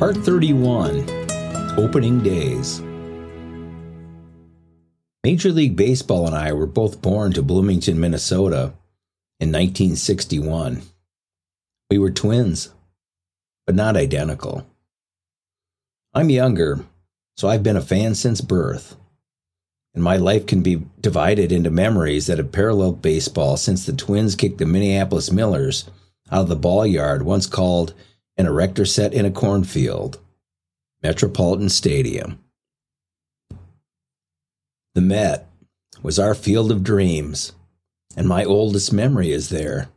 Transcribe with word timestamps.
Part 0.00 0.16
31 0.16 1.06
Opening 1.76 2.22
Days. 2.22 2.80
Major 5.22 5.52
League 5.52 5.76
Baseball 5.76 6.26
and 6.26 6.34
I 6.34 6.54
were 6.54 6.64
both 6.64 7.02
born 7.02 7.34
to 7.34 7.42
Bloomington, 7.42 8.00
Minnesota 8.00 8.72
in 9.40 9.52
1961. 9.52 10.80
We 11.90 11.98
were 11.98 12.10
twins, 12.10 12.72
but 13.66 13.74
not 13.74 13.94
identical. 13.94 14.66
I'm 16.14 16.30
younger, 16.30 16.80
so 17.36 17.48
I've 17.48 17.62
been 17.62 17.76
a 17.76 17.82
fan 17.82 18.14
since 18.14 18.40
birth. 18.40 18.96
And 19.92 20.02
my 20.02 20.16
life 20.16 20.46
can 20.46 20.62
be 20.62 20.82
divided 20.98 21.52
into 21.52 21.70
memories 21.70 22.26
that 22.26 22.38
have 22.38 22.52
paralleled 22.52 23.02
baseball 23.02 23.58
since 23.58 23.84
the 23.84 23.92
Twins 23.92 24.34
kicked 24.34 24.56
the 24.56 24.64
Minneapolis 24.64 25.30
Millers 25.30 25.90
out 26.32 26.44
of 26.44 26.48
the 26.48 26.56
ball 26.56 26.86
yard 26.86 27.22
once 27.22 27.46
called 27.46 27.92
an 28.40 28.46
erector 28.46 28.86
set 28.86 29.12
in 29.12 29.26
a 29.26 29.30
cornfield, 29.30 30.18
Metropolitan 31.02 31.68
Stadium. 31.68 32.38
The 34.94 35.02
Met 35.02 35.46
was 36.02 36.18
our 36.18 36.34
field 36.34 36.72
of 36.72 36.82
dreams, 36.82 37.52
and 38.16 38.26
my 38.26 38.42
oldest 38.44 38.94
memory 38.94 39.30
is 39.30 39.50
there. 39.50 39.88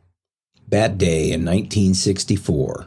that 0.68 0.98
day 0.98 1.30
in 1.32 1.44
1964. 1.44 2.86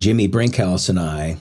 Jimmy 0.00 0.28
Brinkhouse 0.28 0.88
and 0.88 0.98
I, 0.98 1.36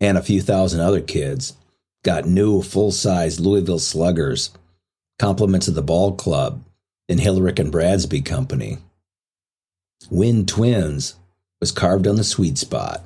and 0.00 0.18
a 0.18 0.22
few 0.22 0.40
thousand 0.40 0.80
other 0.80 1.00
kids, 1.00 1.54
got 2.02 2.26
new 2.26 2.60
full 2.62 2.90
size 2.90 3.40
Louisville 3.40 3.78
sluggers, 3.78 4.50
compliments 5.18 5.68
of 5.68 5.74
the 5.74 5.82
ball 5.82 6.14
club 6.14 6.64
and 7.08 7.20
Hillerich 7.20 7.58
and 7.58 7.70
Bradsby 7.70 8.22
Company. 8.22 8.78
Win 10.10 10.46
Twins 10.46 11.16
was 11.60 11.72
carved 11.72 12.06
on 12.06 12.16
the 12.16 12.24
sweet 12.24 12.58
spot. 12.58 13.02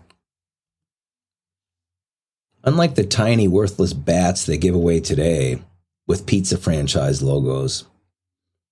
Unlike 2.65 2.97
the 2.97 3.05
tiny, 3.05 3.47
worthless 3.47 3.93
bats 3.93 4.45
they 4.45 4.59
give 4.59 4.75
away 4.75 5.01
today 5.01 5.63
with 6.07 6.27
pizza 6.27 6.59
franchise 6.59 7.23
logos, 7.23 7.85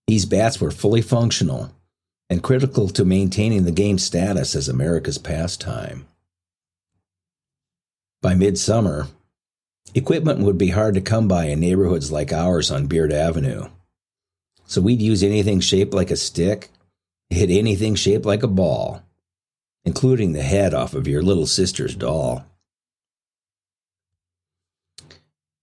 these 0.06 0.26
bats 0.26 0.60
were 0.60 0.70
fully 0.70 1.02
functional 1.02 1.72
and 2.28 2.42
critical 2.42 2.88
to 2.88 3.04
maintaining 3.04 3.64
the 3.64 3.72
game's 3.72 4.02
status 4.02 4.54
as 4.54 4.68
America's 4.68 5.18
pastime. 5.18 6.06
By 8.22 8.34
midsummer, 8.34 9.06
equipment 9.94 10.40
would 10.40 10.58
be 10.58 10.70
hard 10.70 10.94
to 10.94 11.00
come 11.00 11.28
by 11.28 11.46
in 11.46 11.60
neighborhoods 11.60 12.10
like 12.10 12.32
ours 12.32 12.70
on 12.70 12.88
Beard 12.88 13.12
Avenue. 13.12 13.68
So 14.66 14.80
we'd 14.80 15.00
use 15.00 15.22
anything 15.22 15.60
shaped 15.60 15.94
like 15.94 16.10
a 16.10 16.16
stick 16.16 16.70
hit 17.30 17.50
anything 17.50 17.94
shaped 17.94 18.24
like 18.24 18.42
a 18.42 18.48
ball, 18.48 19.02
including 19.84 20.32
the 20.32 20.42
head 20.42 20.74
off 20.74 20.94
of 20.94 21.08
your 21.08 21.22
little 21.22 21.46
sister's 21.46 21.94
doll. 21.94 22.44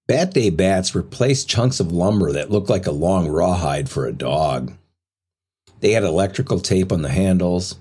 Bat 0.07 0.33
Day 0.33 0.49
bats 0.49 0.93
replaced 0.93 1.47
chunks 1.47 1.79
of 1.79 1.91
lumber 1.91 2.33
that 2.33 2.51
looked 2.51 2.69
like 2.69 2.85
a 2.85 2.91
long 2.91 3.29
rawhide 3.29 3.89
for 3.89 4.05
a 4.05 4.13
dog. 4.13 4.73
They 5.79 5.91
had 5.91 6.03
electrical 6.03 6.59
tape 6.59 6.91
on 6.91 7.01
the 7.01 7.09
handles 7.09 7.75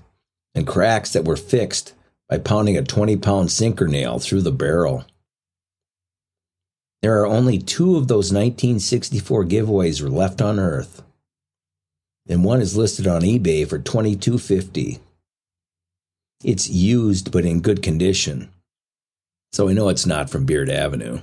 and 0.55 0.65
cracks 0.65 1.11
that 1.13 1.25
were 1.25 1.35
fixed 1.35 1.93
by 2.29 2.37
pounding 2.37 2.77
a 2.77 2.83
20 2.83 3.17
pound 3.17 3.51
sinker 3.51 3.87
nail 3.87 4.19
through 4.19 4.41
the 4.41 4.51
barrel. 4.51 5.05
There 7.01 7.19
are 7.21 7.27
only 7.27 7.59
two 7.59 7.97
of 7.97 8.07
those 8.07 8.31
1964 8.31 9.45
giveaways 9.45 10.09
left 10.09 10.41
on 10.41 10.59
Earth 10.59 11.03
and 12.27 12.43
one 12.43 12.61
is 12.61 12.77
listed 12.77 13.07
on 13.07 13.21
eBay 13.21 13.67
for 13.67 13.79
$22.50. 13.79 14.99
It's 16.43 16.69
used 16.69 17.31
but 17.31 17.45
in 17.45 17.61
good 17.61 17.81
condition, 17.81 18.49
so 19.51 19.69
I 19.69 19.73
know 19.73 19.89
it's 19.89 20.05
not 20.05 20.29
from 20.29 20.45
Beard 20.45 20.69
Avenue. 20.69 21.19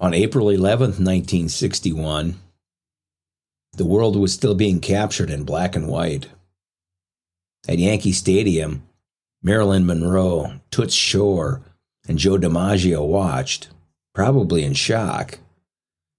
On 0.00 0.14
April 0.14 0.46
11th, 0.46 0.98
1961, 0.98 2.36
the 3.74 3.86
world 3.86 4.16
was 4.16 4.32
still 4.32 4.54
being 4.54 4.80
captured 4.80 5.30
in 5.30 5.44
black 5.44 5.76
and 5.76 5.88
white. 5.88 6.28
At 7.68 7.78
Yankee 7.78 8.12
Stadium, 8.12 8.82
Marilyn 9.42 9.86
Monroe, 9.86 10.60
Toots 10.70 10.94
Shor, 10.94 11.62
and 12.08 12.18
Joe 12.18 12.36
DiMaggio 12.36 13.06
watched, 13.06 13.68
probably 14.14 14.64
in 14.64 14.74
shock, 14.74 15.38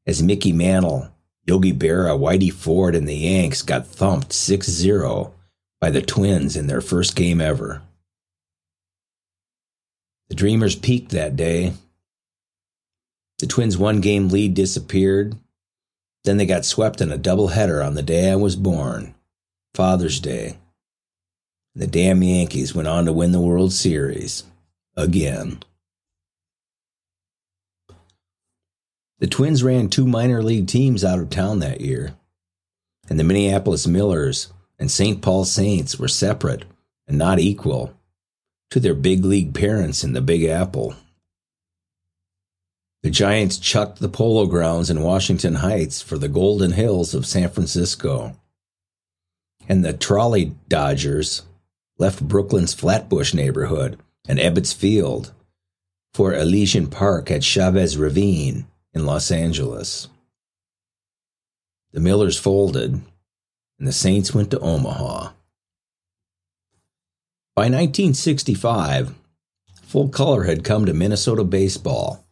as 0.08 0.24
Mickey 0.24 0.52
Mantle 0.52 1.13
Yogi 1.46 1.74
Berra, 1.74 2.18
Whitey 2.18 2.52
Ford, 2.52 2.96
and 2.96 3.08
the 3.08 3.16
Yanks 3.16 3.62
got 3.62 3.86
thumped 3.86 4.32
6 4.32 4.68
0 4.68 5.34
by 5.82 5.90
the 5.90 6.02
Twins 6.02 6.56
in 6.56 6.68
their 6.68 6.82
first 6.82 7.16
game 7.16 7.42
ever. 7.42 7.82
The 10.30 10.36
Dreamers 10.36 10.76
peaked 10.76 11.12
that 11.12 11.36
day. 11.36 11.74
The 13.40 13.48
Twins' 13.48 13.78
one 13.78 14.00
game 14.00 14.30
lead 14.30 14.54
disappeared. 14.54 15.36
Then 16.24 16.38
they 16.38 16.46
got 16.46 16.64
swept 16.64 17.02
in 17.02 17.12
a 17.12 17.18
doubleheader 17.18 17.86
on 17.86 17.96
the 17.96 18.02
day 18.02 18.32
I 18.32 18.36
was 18.36 18.56
born, 18.56 19.14
Father's 19.76 20.22
Day. 20.22 20.58
The 21.76 21.88
damn 21.88 22.24
Yankees 22.24 22.74
went 22.74 22.88
on 22.88 23.06
to 23.06 23.14
win 23.14 23.34
the 23.34 23.42
World 23.42 23.74
Series 23.74 24.44
again. 24.96 25.60
The 29.20 29.28
Twins 29.28 29.64
ran 29.64 29.90
two 29.90 30.08
minor 30.08 30.44
league 30.44 30.68
teams 30.68 31.04
out 31.04 31.20
of 31.20 31.30
town 31.30 31.60
that 31.60 31.82
year, 31.82 32.16
and 33.10 33.20
the 33.20 33.24
Minneapolis 33.24 33.88
Millers 33.88 34.52
and 34.80 34.92
St. 34.92 35.22
Paul 35.22 35.46
Saints 35.46 35.98
were 35.98 36.08
separate 36.08 36.66
and 37.08 37.18
not 37.18 37.40
equal 37.40 37.94
to 38.72 38.80
their 38.80 38.96
big 38.96 39.24
league 39.24 39.54
parents 39.54 40.04
in 40.04 40.14
the 40.14 40.22
Big 40.22 40.44
Apple. 40.44 40.96
The 43.04 43.10
Giants 43.10 43.58
chucked 43.58 44.00
the 44.00 44.10
polo 44.10 44.46
grounds 44.46 44.90
in 44.90 45.02
Washington 45.02 45.56
Heights 45.56 46.02
for 46.02 46.18
the 46.18 46.30
Golden 46.30 46.72
Hills 46.72 47.14
of 47.14 47.26
San 47.26 47.50
Francisco. 47.50 48.36
And 49.68 49.84
the 49.84 49.94
Trolley 49.94 50.56
Dodgers 50.70 51.44
left 51.98 52.28
Brooklyn's 52.28 52.74
Flatbush 52.74 53.34
neighborhood 53.34 54.00
and 54.28 54.40
Ebbets 54.40 54.74
Field 54.74 55.34
for 56.14 56.34
Elysian 56.34 56.88
Park 56.88 57.30
at 57.30 57.44
Chavez 57.44 57.98
Ravine 57.98 58.66
in 58.94 59.06
Los 59.06 59.32
Angeles. 59.32 60.08
The 61.92 62.00
Millers 62.00 62.38
folded, 62.40 62.94
and 63.80 63.88
the 63.88 63.92
Saints 63.92 64.34
went 64.34 64.52
to 64.52 64.60
Omaha. 64.60 65.32
By 67.56 67.64
1965, 67.64 69.14
full 69.84 70.10
color 70.10 70.44
had 70.44 70.64
come 70.64 70.86
to 70.86 70.94
Minnesota 70.94 71.44
baseball 71.44 72.26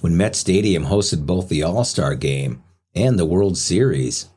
when 0.00 0.16
Met 0.16 0.34
Stadium 0.34 0.86
hosted 0.86 1.26
both 1.26 1.48
the 1.48 1.62
All 1.62 1.84
Star 1.84 2.14
game 2.14 2.62
and 2.94 3.18
the 3.18 3.26
World 3.26 3.58
Series, 3.58 4.28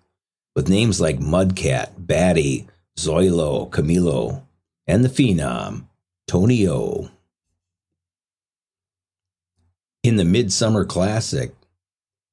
with 0.56 0.70
names 0.70 1.00
like 1.00 1.20
Mudcat, 1.20 1.92
Battey, 2.00 2.68
Zoilo, 2.98 3.70
Camilo, 3.70 4.44
and 4.86 5.06
the 5.06 5.10
Phenom, 5.10 5.86
Tony 6.28 6.68
O. 6.68 7.10
In 10.08 10.16
the 10.16 10.24
Midsummer 10.24 10.86
Classic, 10.86 11.54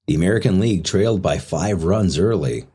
the 0.06 0.14
American 0.14 0.60
League 0.60 0.84
trailed 0.84 1.20
by 1.20 1.38
five 1.38 1.82
runs 1.82 2.20
early 2.20 2.66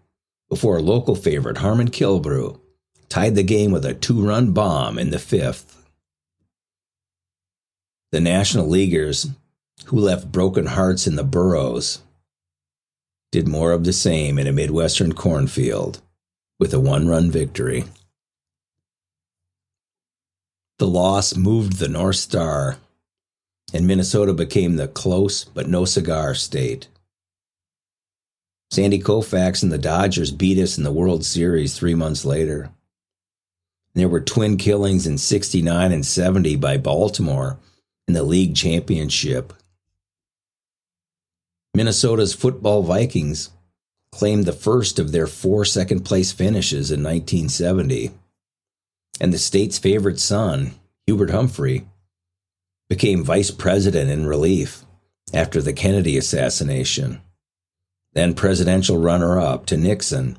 before 0.49 0.81
local 0.81 1.15
favorite, 1.15 1.59
Harmon 1.59 1.89
Killebrew, 1.89 2.59
tied 3.07 3.35
the 3.35 3.43
game 3.43 3.71
with 3.71 3.85
a 3.85 3.93
two 3.93 4.21
run 4.21 4.51
bomb 4.51 4.99
in 4.99 5.11
the 5.11 5.17
fifth. 5.17 5.89
The 8.11 8.19
National 8.19 8.67
Leaguers, 8.67 9.29
who 9.85 9.97
left 9.97 10.33
broken 10.33 10.65
hearts 10.65 11.07
in 11.07 11.15
the 11.15 11.23
boroughs, 11.23 12.01
did 13.31 13.47
more 13.47 13.71
of 13.71 13.85
the 13.85 13.93
same 13.93 14.37
in 14.37 14.47
a 14.47 14.51
Midwestern 14.51 15.13
cornfield 15.13 16.01
with 16.59 16.73
a 16.73 16.79
one 16.81 17.07
run 17.07 17.31
victory. 17.31 17.85
The 20.77 20.87
loss 20.87 21.37
moved 21.37 21.77
the 21.77 21.87
North 21.87 22.17
Star, 22.17 22.79
and 23.73 23.85
Minnesota 23.85 24.33
became 24.33 24.75
the 24.75 24.87
close 24.87 25.43
but 25.43 25.67
no 25.67 25.85
cigar 25.85 26.33
state. 26.33 26.87
Sandy 28.71 28.99
Koufax 28.99 29.63
and 29.63 29.71
the 29.71 29.77
Dodgers 29.77 30.31
beat 30.31 30.59
us 30.59 30.77
in 30.77 30.83
the 30.83 30.91
World 30.91 31.25
Series 31.25 31.77
three 31.77 31.95
months 31.95 32.23
later. 32.23 32.69
There 33.95 34.09
were 34.09 34.21
twin 34.21 34.57
killings 34.57 35.07
in 35.07 35.17
69 35.17 35.91
and 35.91 36.05
70 36.05 36.55
by 36.57 36.77
Baltimore 36.77 37.57
in 38.07 38.13
the 38.13 38.23
league 38.23 38.55
championship. 38.55 39.53
Minnesota's 41.73 42.33
football 42.33 42.83
Vikings 42.83 43.49
claimed 44.11 44.45
the 44.45 44.53
first 44.53 44.99
of 44.99 45.11
their 45.11 45.27
four 45.27 45.65
second 45.65 46.01
place 46.01 46.31
finishes 46.31 46.91
in 46.91 47.03
1970. 47.03 48.11
And 49.21 49.33
the 49.33 49.37
state's 49.37 49.77
favorite 49.77 50.19
son, 50.19 50.73
Hubert 51.05 51.31
Humphrey, 51.31 51.87
became 52.89 53.23
vice 53.23 53.51
president 53.51 54.09
in 54.09 54.25
relief 54.25 54.83
after 55.33 55.61
the 55.61 55.73
Kennedy 55.73 56.17
assassination 56.17 57.21
then 58.13 58.33
presidential 58.33 58.97
runner 58.97 59.39
up 59.39 59.65
to 59.67 59.77
Nixon 59.77 60.37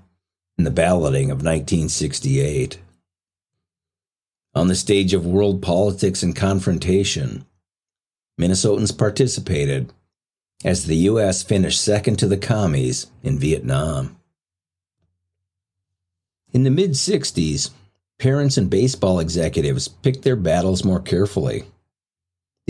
in 0.58 0.64
the 0.64 0.70
balloting 0.70 1.31
of 1.31 1.38
1968. 1.38 2.79
On 4.55 4.67
the 4.67 4.75
stage 4.75 5.14
of 5.14 5.25
world 5.25 5.62
politics 5.62 6.23
and 6.23 6.35
confrontation, 6.35 7.47
Minnesotans 8.38 8.96
participated 8.96 9.93
as 10.64 10.87
the 10.87 10.96
U.S. 10.96 11.43
finished 11.43 11.81
second 11.81 12.19
to 12.19 12.26
the 12.26 12.37
commies 12.37 13.06
in 13.23 13.38
Vietnam. 13.38 14.17
In 16.53 16.64
the 16.64 16.70
mid 16.70 16.93
60s, 16.93 17.70
parents 18.19 18.56
and 18.56 18.69
baseball 18.69 19.20
executives 19.20 19.87
picked 19.87 20.23
their 20.23 20.37
battles 20.37 20.85
more 20.85 21.00
carefully. 21.00 21.64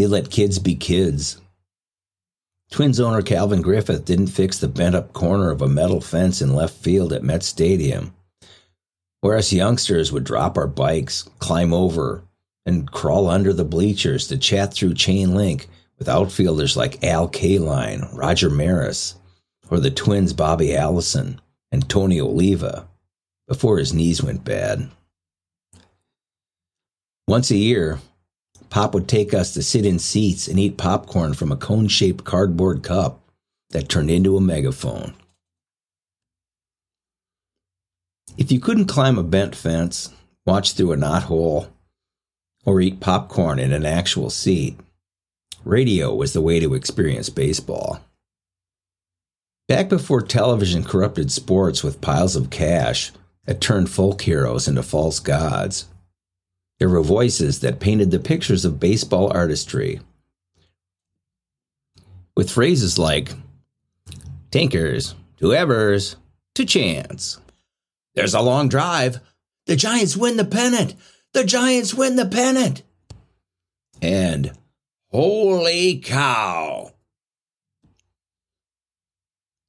They 0.01 0.07
let 0.07 0.31
kids 0.31 0.59
be 0.59 0.77
kids. 0.77 1.43
Twins 2.71 2.99
owner 3.01 3.21
Calvin 3.21 3.61
Griffith 3.61 4.07
didn't 4.07 4.29
fix 4.29 4.57
the 4.57 4.67
bent 4.67 4.95
up 4.95 5.13
corner 5.13 5.51
of 5.51 5.61
a 5.61 5.69
metal 5.69 6.01
fence 6.01 6.41
in 6.41 6.55
left 6.55 6.75
field 6.75 7.13
at 7.13 7.23
Met 7.23 7.43
Stadium, 7.43 8.15
where 9.21 9.37
us 9.37 9.53
youngsters 9.53 10.11
would 10.11 10.25
drop 10.25 10.57
our 10.57 10.67
bikes, 10.67 11.25
climb 11.39 11.75
over, 11.75 12.23
and 12.65 12.91
crawl 12.91 13.29
under 13.29 13.53
the 13.53 13.63
bleachers 13.63 14.27
to 14.29 14.39
chat 14.39 14.73
through 14.73 14.95
chain 14.95 15.35
link 15.35 15.69
with 15.99 16.09
outfielders 16.09 16.79
like 16.79 17.05
Al 17.05 17.29
Kaline, 17.29 18.09
Roger 18.17 18.49
Maris, 18.49 19.17
or 19.69 19.81
the 19.81 19.91
twins 19.91 20.33
Bobby 20.33 20.75
Allison 20.75 21.43
and 21.71 21.87
Tony 21.91 22.19
Oliva 22.19 22.89
before 23.47 23.77
his 23.77 23.93
knees 23.93 24.23
went 24.23 24.45
bad. 24.45 24.89
Once 27.29 27.51
a 27.51 27.57
year, 27.59 27.99
Pop 28.71 28.95
would 28.95 29.09
take 29.09 29.35
us 29.35 29.53
to 29.55 29.63
sit 29.63 29.85
in 29.85 29.99
seats 29.99 30.47
and 30.47 30.59
eat 30.59 30.77
popcorn 30.77 31.35
from 31.35 31.51
a 31.51 31.57
cone 31.57 31.89
shaped 31.89 32.25
cardboard 32.25 32.83
cup 32.85 33.21
that 33.71 33.89
turned 33.89 34.11
into 34.11 34.37
a 34.37 34.41
megaphone. 34.41 35.15
If 38.39 38.53
you 38.53 38.61
couldn't 38.61 38.87
climb 38.87 39.19
a 39.19 39.25
bent 39.25 39.57
fence, 39.57 40.11
watch 40.47 40.73
through 40.73 40.93
a 40.93 40.97
knothole, 40.97 41.69
or 42.65 42.81
eat 42.81 43.01
popcorn 43.01 43.59
in 43.59 43.73
an 43.73 43.85
actual 43.85 44.31
seat, 44.31 44.79
radio 45.65 46.15
was 46.15 46.33
the 46.33 46.41
way 46.41 46.61
to 46.61 46.75
experience 46.75 47.29
baseball. 47.29 48.01
Back 49.69 49.89
before 49.89 50.23
television 50.23 50.85
corrupted 50.85 51.33
sports 51.33 51.83
with 51.83 52.01
piles 52.01 52.37
of 52.37 52.51
cash 52.51 53.13
that 53.47 53.61
turned 53.61 53.91
folk 53.91 54.23
heroes 54.23 54.69
into 54.69 54.83
false 54.83 55.19
gods, 55.19 55.87
there 56.81 56.89
were 56.89 57.03
voices 57.03 57.61
that 57.61 57.79
painted 57.79 58.11
the 58.11 58.19
pictures 58.19 58.65
of 58.65 58.81
baseball 58.81 59.31
artistry. 59.31 60.01
With 62.35 62.51
phrases 62.51 62.99
like, 62.99 63.33
Tinkers, 64.51 65.15
to 65.39 65.53
Evers, 65.53 66.17
to 66.55 66.65
Chance. 66.65 67.39
There's 68.15 68.33
a 68.33 68.41
long 68.41 68.71
drive. 68.71 69.21
The 69.67 69.77
Giants 69.77 70.17
win 70.17 70.39
the 70.39 70.45
pennant. 70.45 70.95
The 71.35 71.45
Giants 71.45 71.93
win 71.93 72.17
the 72.17 72.27
pennant. 72.27 72.83
And 74.01 74.53
Holy 75.11 75.99
cow! 75.99 76.93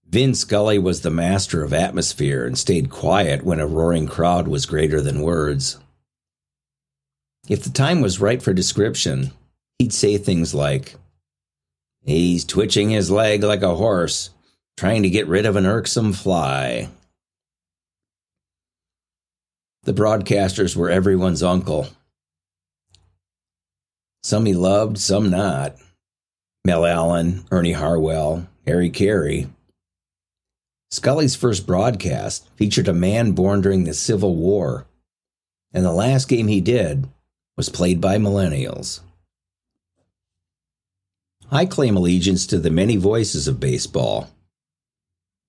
Vin 0.08 0.34
Scully 0.34 0.80
was 0.80 1.02
the 1.02 1.10
master 1.10 1.62
of 1.62 1.74
atmosphere 1.74 2.46
and 2.46 2.58
stayed 2.58 2.90
quiet 2.90 3.44
when 3.44 3.60
a 3.60 3.68
roaring 3.68 4.08
crowd 4.08 4.48
was 4.48 4.66
greater 4.66 5.02
than 5.02 5.22
words. 5.22 5.78
If 7.52 7.66
the 7.66 7.70
time 7.70 8.00
was 8.00 8.22
right 8.22 8.42
for 8.42 8.54
description, 8.54 9.32
he'd 9.78 9.92
say 9.92 10.18
things 10.18 10.54
like, 10.54 10.96
He's 12.02 12.46
twitching 12.46 12.92
his 12.92 13.12
leg 13.12 13.44
like 13.44 13.62
a 13.62 13.76
horse, 13.76 14.30
trying 14.78 15.04
to 15.04 15.10
get 15.10 15.28
rid 15.28 15.46
of 15.46 15.58
an 15.58 15.66
irksome 15.66 16.14
fly. 16.14 16.88
The 19.84 19.92
broadcasters 19.92 20.78
were 20.78 20.90
everyone's 20.90 21.44
uncle, 21.44 21.90
some 24.24 24.46
he 24.46 24.54
loved, 24.54 24.98
some 24.98 25.30
not. 25.30 25.76
Mel 26.64 26.86
Allen, 26.86 27.44
Ernie 27.52 27.74
Harwell, 27.74 28.48
Harry 28.66 28.90
Caray. 28.90 29.50
Scully's 30.90 31.36
first 31.36 31.68
broadcast 31.68 32.48
featured 32.56 32.88
a 32.88 32.94
man 32.94 33.34
born 33.34 33.60
during 33.60 33.84
the 33.84 33.94
Civil 33.94 34.38
War, 34.38 34.86
and 35.74 35.84
the 35.84 35.92
last 35.92 36.30
game 36.30 36.48
he 36.48 36.62
did 36.62 37.10
was 37.58 37.70
played 37.70 38.02
by 38.02 38.18
millennials. 38.18 39.02
I 41.52 41.66
claim 41.66 41.98
allegiance 41.98 42.48
to 42.48 42.60
the 42.60 42.72
many 42.72 42.96
voices 42.96 43.48
of 43.48 43.60
baseball 43.60 44.30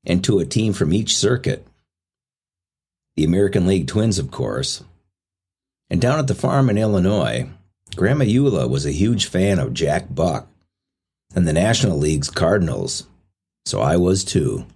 and 0.04 0.22
to 0.24 0.40
a 0.40 0.44
team 0.44 0.72
from 0.72 0.92
each 0.92 1.16
circuit. 1.16 1.66
The 3.16 3.24
American 3.24 3.66
League 3.66 3.86
Twins, 3.86 4.18
of 4.18 4.30
course. 4.30 4.82
And 5.88 6.00
down 6.00 6.18
at 6.18 6.26
the 6.26 6.34
farm 6.34 6.70
in 6.70 6.78
Illinois, 6.78 7.48
Grandma 7.94 8.24
Eula 8.24 8.68
was 8.68 8.86
a 8.86 8.92
huge 8.92 9.26
fan 9.26 9.58
of 9.58 9.74
Jack 9.74 10.06
Buck 10.12 10.48
and 11.34 11.46
the 11.46 11.52
National 11.52 11.98
League's 11.98 12.30
Cardinals, 12.30 13.06
so 13.64 13.80
I 13.80 13.96
was 13.96 14.24
too. 14.24 14.66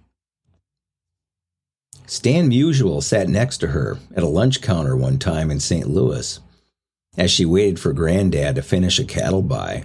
Stan 2.05 2.49
Musial 2.49 3.03
sat 3.03 3.27
next 3.27 3.57
to 3.57 3.67
her 3.67 3.97
at 4.15 4.23
a 4.23 4.27
lunch 4.27 4.61
counter 4.61 4.95
one 4.95 5.19
time 5.19 5.51
in 5.51 5.59
St. 5.59 5.89
Louis 5.89 6.39
as 7.17 7.31
she 7.31 7.45
waited 7.45 7.79
for 7.79 7.91
Granddad 7.91 8.55
to 8.55 8.61
finish 8.61 8.99
a 8.99 9.03
cattle 9.03 9.41
buy. 9.41 9.83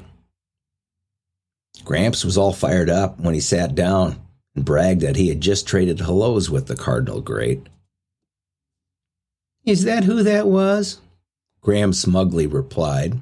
Gramps 1.85 2.25
was 2.25 2.37
all 2.37 2.53
fired 2.53 2.91
up 2.91 3.19
when 3.19 3.35
he 3.35 3.41
sat 3.41 3.75
down 3.75 4.21
and 4.55 4.65
bragged 4.65 5.01
that 5.01 5.17
he 5.17 5.29
had 5.29 5.41
just 5.41 5.67
traded 5.67 5.99
hellos 5.99 6.51
with 6.51 6.67
the 6.67 6.77
Cardinal 6.77 7.21
great. 7.21 7.69
Is 9.65 9.85
that 9.85 10.05
who 10.05 10.23
that 10.23 10.47
was? 10.47 11.01
Gram 11.61 11.93
smugly 11.93 12.47
replied. 12.47 13.21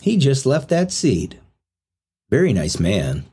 He 0.00 0.16
just 0.16 0.46
left 0.46 0.68
that 0.70 0.92
seat. 0.92 1.36
Very 2.30 2.52
nice 2.52 2.78
man. 2.78 3.26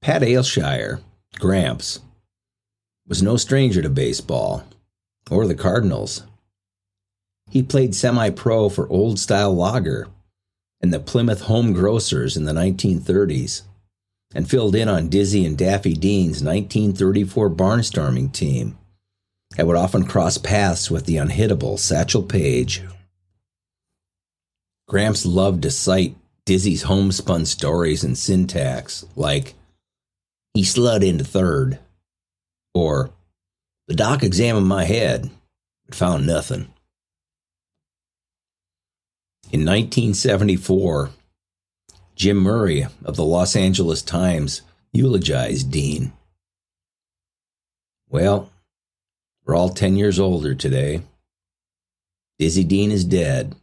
Pat 0.00 0.22
Aylshire, 0.22 1.00
Gramps, 1.38 2.00
was 3.06 3.22
no 3.22 3.36
stranger 3.36 3.82
to 3.82 3.88
baseball 3.88 4.64
or 5.30 5.46
the 5.46 5.54
Cardinals. 5.54 6.24
He 7.52 7.62
played 7.62 7.94
semi 7.94 8.30
pro 8.30 8.70
for 8.70 8.88
Old 8.88 9.18
Style 9.18 9.54
Lager 9.54 10.08
and 10.80 10.90
the 10.90 10.98
Plymouth 10.98 11.42
Home 11.42 11.74
Grocers 11.74 12.34
in 12.34 12.46
the 12.46 12.52
1930s 12.52 13.60
and 14.34 14.48
filled 14.48 14.74
in 14.74 14.88
on 14.88 15.10
Dizzy 15.10 15.44
and 15.44 15.58
Daffy 15.58 15.92
Dean's 15.92 16.42
1934 16.42 17.50
barnstorming 17.50 18.32
team 18.32 18.78
I 19.58 19.64
would 19.64 19.76
often 19.76 20.04
cross 20.04 20.38
paths 20.38 20.90
with 20.90 21.04
the 21.04 21.16
unhittable 21.16 21.78
Satchel 21.78 22.22
Paige. 22.22 22.84
Gramps 24.88 25.26
loved 25.26 25.62
to 25.64 25.70
cite 25.70 26.16
Dizzy's 26.46 26.84
homespun 26.84 27.44
stories 27.44 28.02
and 28.02 28.16
syntax, 28.16 29.04
like, 29.14 29.52
he 30.54 30.64
slid 30.64 31.02
into 31.02 31.24
third, 31.24 31.78
or, 32.72 33.10
the 33.88 33.94
doc 33.94 34.22
examined 34.22 34.66
my 34.66 34.84
head, 34.84 35.30
but 35.84 35.94
found 35.94 36.26
nothing. 36.26 36.72
In 39.52 39.66
1974, 39.66 41.10
Jim 42.16 42.38
Murray 42.38 42.86
of 43.04 43.16
the 43.16 43.24
Los 43.24 43.54
Angeles 43.54 44.00
Times 44.00 44.62
eulogized 44.94 45.70
Dean. 45.70 46.14
Well, 48.08 48.50
we're 49.44 49.54
all 49.54 49.68
10 49.68 49.96
years 49.96 50.18
older 50.18 50.54
today. 50.54 51.02
Dizzy 52.38 52.64
Dean 52.64 52.90
is 52.90 53.04
dead, 53.04 53.54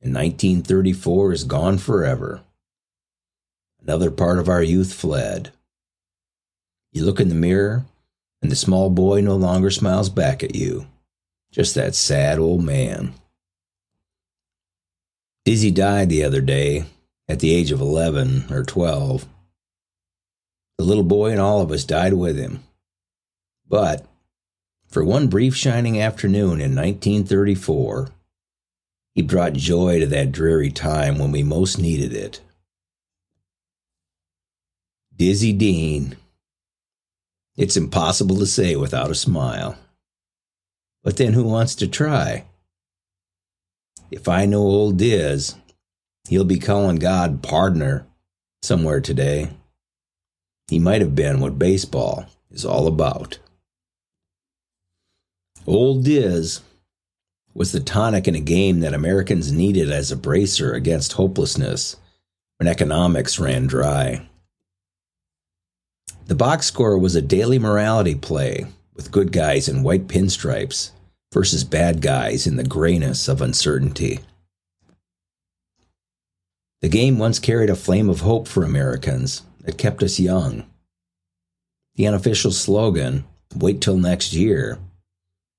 and 0.00 0.14
1934 0.14 1.32
is 1.34 1.44
gone 1.44 1.76
forever. 1.76 2.40
Another 3.82 4.10
part 4.10 4.38
of 4.38 4.48
our 4.48 4.62
youth 4.62 4.94
fled. 4.94 5.52
You 6.92 7.04
look 7.04 7.20
in 7.20 7.28
the 7.28 7.34
mirror, 7.34 7.84
and 8.40 8.50
the 8.50 8.56
small 8.56 8.88
boy 8.88 9.20
no 9.20 9.36
longer 9.36 9.70
smiles 9.70 10.08
back 10.08 10.42
at 10.42 10.54
you. 10.54 10.86
Just 11.52 11.74
that 11.74 11.94
sad 11.94 12.38
old 12.38 12.64
man. 12.64 13.12
Dizzy 15.50 15.72
died 15.72 16.08
the 16.08 16.22
other 16.22 16.40
day 16.40 16.84
at 17.26 17.40
the 17.40 17.52
age 17.52 17.72
of 17.72 17.80
11 17.80 18.52
or 18.52 18.62
12. 18.62 19.26
The 20.78 20.84
little 20.84 21.02
boy 21.02 21.32
and 21.32 21.40
all 21.40 21.60
of 21.60 21.72
us 21.72 21.82
died 21.82 22.14
with 22.14 22.38
him. 22.38 22.62
But 23.66 24.06
for 24.86 25.04
one 25.04 25.26
brief 25.26 25.56
shining 25.56 26.00
afternoon 26.00 26.60
in 26.60 26.76
1934, 26.76 28.10
he 29.16 29.22
brought 29.22 29.54
joy 29.54 29.98
to 29.98 30.06
that 30.06 30.30
dreary 30.30 30.70
time 30.70 31.18
when 31.18 31.32
we 31.32 31.42
most 31.42 31.80
needed 31.80 32.12
it. 32.12 32.40
Dizzy 35.16 35.52
Dean. 35.52 36.16
It's 37.56 37.76
impossible 37.76 38.36
to 38.36 38.46
say 38.46 38.76
without 38.76 39.10
a 39.10 39.16
smile. 39.16 39.76
But 41.02 41.16
then 41.16 41.32
who 41.32 41.42
wants 41.42 41.74
to 41.74 41.88
try? 41.88 42.44
If 44.10 44.28
I 44.28 44.44
know 44.44 44.62
old 44.62 44.96
Diz, 44.96 45.54
he'll 46.28 46.44
be 46.44 46.58
calling 46.58 46.96
God 46.96 47.42
partner 47.42 48.06
somewhere 48.62 49.00
today. 49.00 49.50
He 50.68 50.78
might 50.78 51.00
have 51.00 51.14
been 51.14 51.40
what 51.40 51.58
baseball 51.58 52.26
is 52.50 52.64
all 52.64 52.86
about. 52.86 53.38
Old 55.66 56.04
Diz 56.04 56.60
was 57.54 57.72
the 57.72 57.80
tonic 57.80 58.26
in 58.26 58.34
a 58.34 58.40
game 58.40 58.80
that 58.80 58.94
Americans 58.94 59.52
needed 59.52 59.90
as 59.90 60.10
a 60.10 60.16
bracer 60.16 60.72
against 60.72 61.12
hopelessness 61.12 61.96
when 62.58 62.68
economics 62.68 63.38
ran 63.38 63.66
dry. 63.66 64.28
The 66.26 66.34
box 66.34 66.66
score 66.66 66.98
was 66.98 67.14
a 67.14 67.22
daily 67.22 67.58
morality 67.58 68.14
play 68.14 68.66
with 68.94 69.12
good 69.12 69.32
guys 69.32 69.68
in 69.68 69.82
white 69.82 70.06
pinstripes 70.06 70.90
versus 71.32 71.64
bad 71.64 72.02
guys 72.02 72.46
in 72.46 72.56
the 72.56 72.64
grayness 72.64 73.28
of 73.28 73.40
uncertainty. 73.40 74.20
The 76.82 76.88
game 76.88 77.18
once 77.18 77.38
carried 77.38 77.70
a 77.70 77.76
flame 77.76 78.08
of 78.08 78.20
hope 78.20 78.48
for 78.48 78.64
Americans 78.64 79.42
that 79.60 79.78
kept 79.78 80.02
us 80.02 80.18
young. 80.18 80.64
The 81.96 82.06
unofficial 82.06 82.50
slogan, 82.50 83.24
wait 83.54 83.80
till 83.80 83.98
next 83.98 84.32
year, 84.32 84.78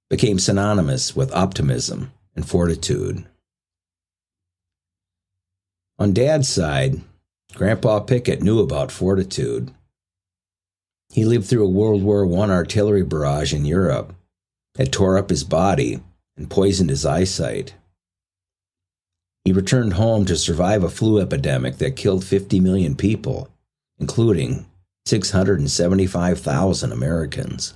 became 0.10 0.40
synonymous 0.40 1.16
with 1.16 1.34
optimism 1.34 2.12
and 2.36 2.48
fortitude. 2.48 3.26
On 6.00 6.14
Dad's 6.14 6.50
side, 6.50 7.02
Grandpa 7.54 8.00
Pickett 8.00 8.42
knew 8.42 8.60
about 8.60 8.92
fortitude. 8.92 9.72
He 11.14 11.26
lived 11.26 11.46
through 11.46 11.66
a 11.66 11.70
World 11.70 12.02
War 12.02 12.26
I 12.26 12.50
artillery 12.50 13.04
barrage 13.04 13.54
in 13.54 13.66
Europe 13.66 14.14
that 14.82 14.92
tore 14.92 15.16
up 15.16 15.30
his 15.30 15.44
body 15.44 16.00
and 16.36 16.50
poisoned 16.50 16.90
his 16.90 17.06
eyesight. 17.06 17.76
He 19.46 19.54
returned 19.54 19.94
home 19.94 20.26
to 20.26 20.36
survive 20.36 20.84
a 20.84 20.90
flu 20.90 21.20
epidemic 21.20 21.78
that 21.78 21.96
killed 21.96 22.26
50 22.26 22.60
million 22.60 22.96
people, 22.96 23.52
including 24.00 24.66
675,000 25.06 26.92
Americans. 26.92 27.76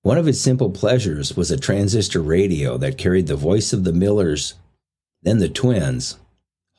One 0.00 0.16
of 0.16 0.24
his 0.24 0.40
simple 0.40 0.70
pleasures 0.70 1.36
was 1.36 1.50
a 1.50 1.58
transistor 1.58 2.22
radio 2.22 2.78
that 2.78 2.96
carried 2.96 3.26
the 3.26 3.36
voice 3.36 3.74
of 3.74 3.84
the 3.84 3.92
Millers, 3.92 4.54
then 5.20 5.40
the 5.40 5.50
twins, 5.50 6.16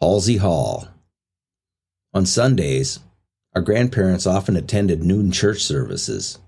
Halsey 0.01 0.37
Hall. 0.37 0.87
On 2.15 2.25
Sundays, 2.25 2.99
our 3.53 3.61
grandparents 3.61 4.25
often 4.25 4.55
attended 4.55 5.03
noon 5.03 5.31
church 5.31 5.61
services, 5.61 6.39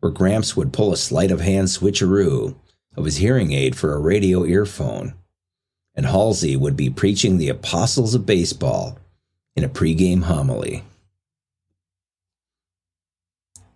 where 0.00 0.12
Gramps 0.12 0.56
would 0.56 0.72
pull 0.72 0.92
a 0.92 0.96
sleight 0.96 1.30
of 1.30 1.40
hand 1.40 1.68
switcheroo 1.68 2.56
of 2.96 3.04
his 3.04 3.18
hearing 3.18 3.52
aid 3.52 3.76
for 3.76 3.94
a 3.94 4.00
radio 4.00 4.44
earphone, 4.44 5.14
and 5.94 6.06
Halsey 6.06 6.56
would 6.56 6.76
be 6.76 6.90
preaching 6.90 7.38
the 7.38 7.48
apostles 7.48 8.14
of 8.14 8.26
baseball 8.26 8.98
in 9.54 9.64
a 9.64 9.68
pregame 9.68 10.24
homily. 10.24 10.84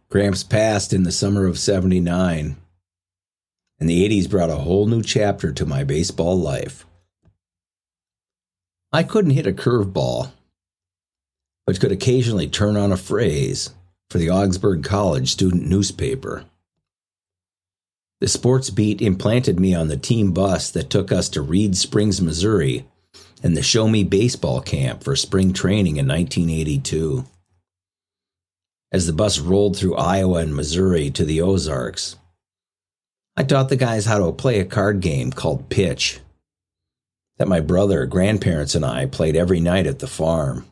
Gramps 0.08 0.42
passed 0.42 0.92
in 0.92 1.02
the 1.02 1.12
summer 1.12 1.46
of 1.46 1.58
79, 1.58 2.56
and 3.80 3.88
the 3.88 4.08
80s 4.08 4.30
brought 4.30 4.50
a 4.50 4.56
whole 4.56 4.86
new 4.86 5.02
chapter 5.02 5.52
to 5.52 5.66
my 5.66 5.84
baseball 5.84 6.38
life. 6.38 6.86
I 8.92 9.02
couldn't 9.02 9.32
hit 9.32 9.46
a 9.46 9.52
curveball, 9.52 10.30
but 11.66 11.80
could 11.80 11.90
occasionally 11.90 12.46
turn 12.46 12.76
on 12.76 12.92
a 12.92 12.96
phrase 12.96 13.70
for 14.10 14.18
the 14.18 14.30
Augsburg 14.30 14.84
College 14.84 15.30
student 15.30 15.66
newspaper. 15.66 16.44
The 18.20 18.28
sports 18.28 18.70
beat 18.70 19.02
implanted 19.02 19.60
me 19.60 19.74
on 19.74 19.88
the 19.88 19.96
team 19.96 20.32
bus 20.32 20.70
that 20.70 20.88
took 20.90 21.12
us 21.12 21.28
to 21.30 21.42
Reeds 21.42 21.80
Spring, 21.80 22.12
Missouri, 22.22 22.86
and 23.42 23.56
the 23.56 23.62
Show 23.62 23.88
Me 23.88 24.04
Baseball 24.04 24.60
camp 24.60 25.02
for 25.02 25.16
spring 25.16 25.52
training 25.52 25.96
in 25.96 26.06
1982. 26.06 27.26
As 28.92 29.06
the 29.06 29.12
bus 29.12 29.38
rolled 29.38 29.76
through 29.76 29.96
Iowa 29.96 30.38
and 30.38 30.54
Missouri 30.54 31.10
to 31.10 31.24
the 31.24 31.40
Ozarks, 31.40 32.16
I 33.36 33.42
taught 33.42 33.68
the 33.68 33.76
guys 33.76 34.06
how 34.06 34.18
to 34.18 34.32
play 34.32 34.60
a 34.60 34.64
card 34.64 35.00
game 35.00 35.32
called 35.32 35.68
Pitch 35.68 36.20
that 37.38 37.48
my 37.48 37.60
brother, 37.60 38.06
grandparents, 38.06 38.74
and 38.74 38.84
I 38.84 39.06
played 39.06 39.36
every 39.36 39.60
night 39.60 39.86
at 39.86 39.98
the 39.98 40.06
farm. 40.06 40.66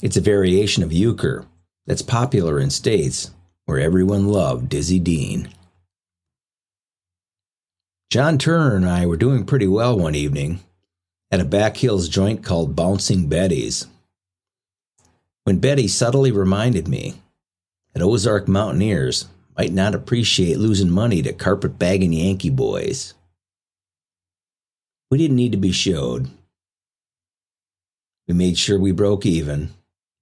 It's 0.00 0.16
a 0.16 0.20
variation 0.20 0.82
of 0.82 0.92
euchre 0.92 1.46
that's 1.86 2.02
popular 2.02 2.58
in 2.58 2.70
states 2.70 3.30
where 3.66 3.78
everyone 3.78 4.28
loved 4.28 4.68
Dizzy 4.68 4.98
Dean. 4.98 5.48
John 8.10 8.38
Turner 8.38 8.76
and 8.76 8.88
I 8.88 9.06
were 9.06 9.16
doing 9.16 9.44
pretty 9.44 9.66
well 9.66 9.98
one 9.98 10.14
evening 10.14 10.60
at 11.30 11.40
a 11.40 11.44
back 11.44 11.76
hills 11.76 12.08
joint 12.08 12.44
called 12.44 12.76
Bouncing 12.76 13.28
Betty's. 13.28 13.86
When 15.44 15.58
Betty 15.58 15.88
subtly 15.88 16.30
reminded 16.30 16.86
me 16.88 17.14
that 17.92 18.02
Ozark 18.02 18.48
Mountaineers 18.48 19.26
might 19.56 19.72
not 19.72 19.94
appreciate 19.94 20.58
losing 20.58 20.90
money 20.90 21.22
to 21.22 21.32
carpet 21.32 21.78
bagging 21.78 22.12
Yankee 22.12 22.50
boys. 22.50 23.14
We 25.10 25.18
didn't 25.18 25.36
need 25.36 25.52
to 25.52 25.58
be 25.58 25.72
showed. 25.72 26.28
We 28.26 28.34
made 28.34 28.58
sure 28.58 28.78
we 28.78 28.92
broke 28.92 29.26
even 29.26 29.70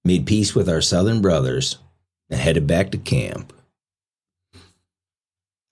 made 0.05 0.25
peace 0.25 0.53
with 0.53 0.67
our 0.67 0.81
southern 0.81 1.21
brothers, 1.21 1.77
and 2.29 2.39
headed 2.39 2.67
back 2.67 2.91
to 2.91 2.97
camp. 2.97 3.53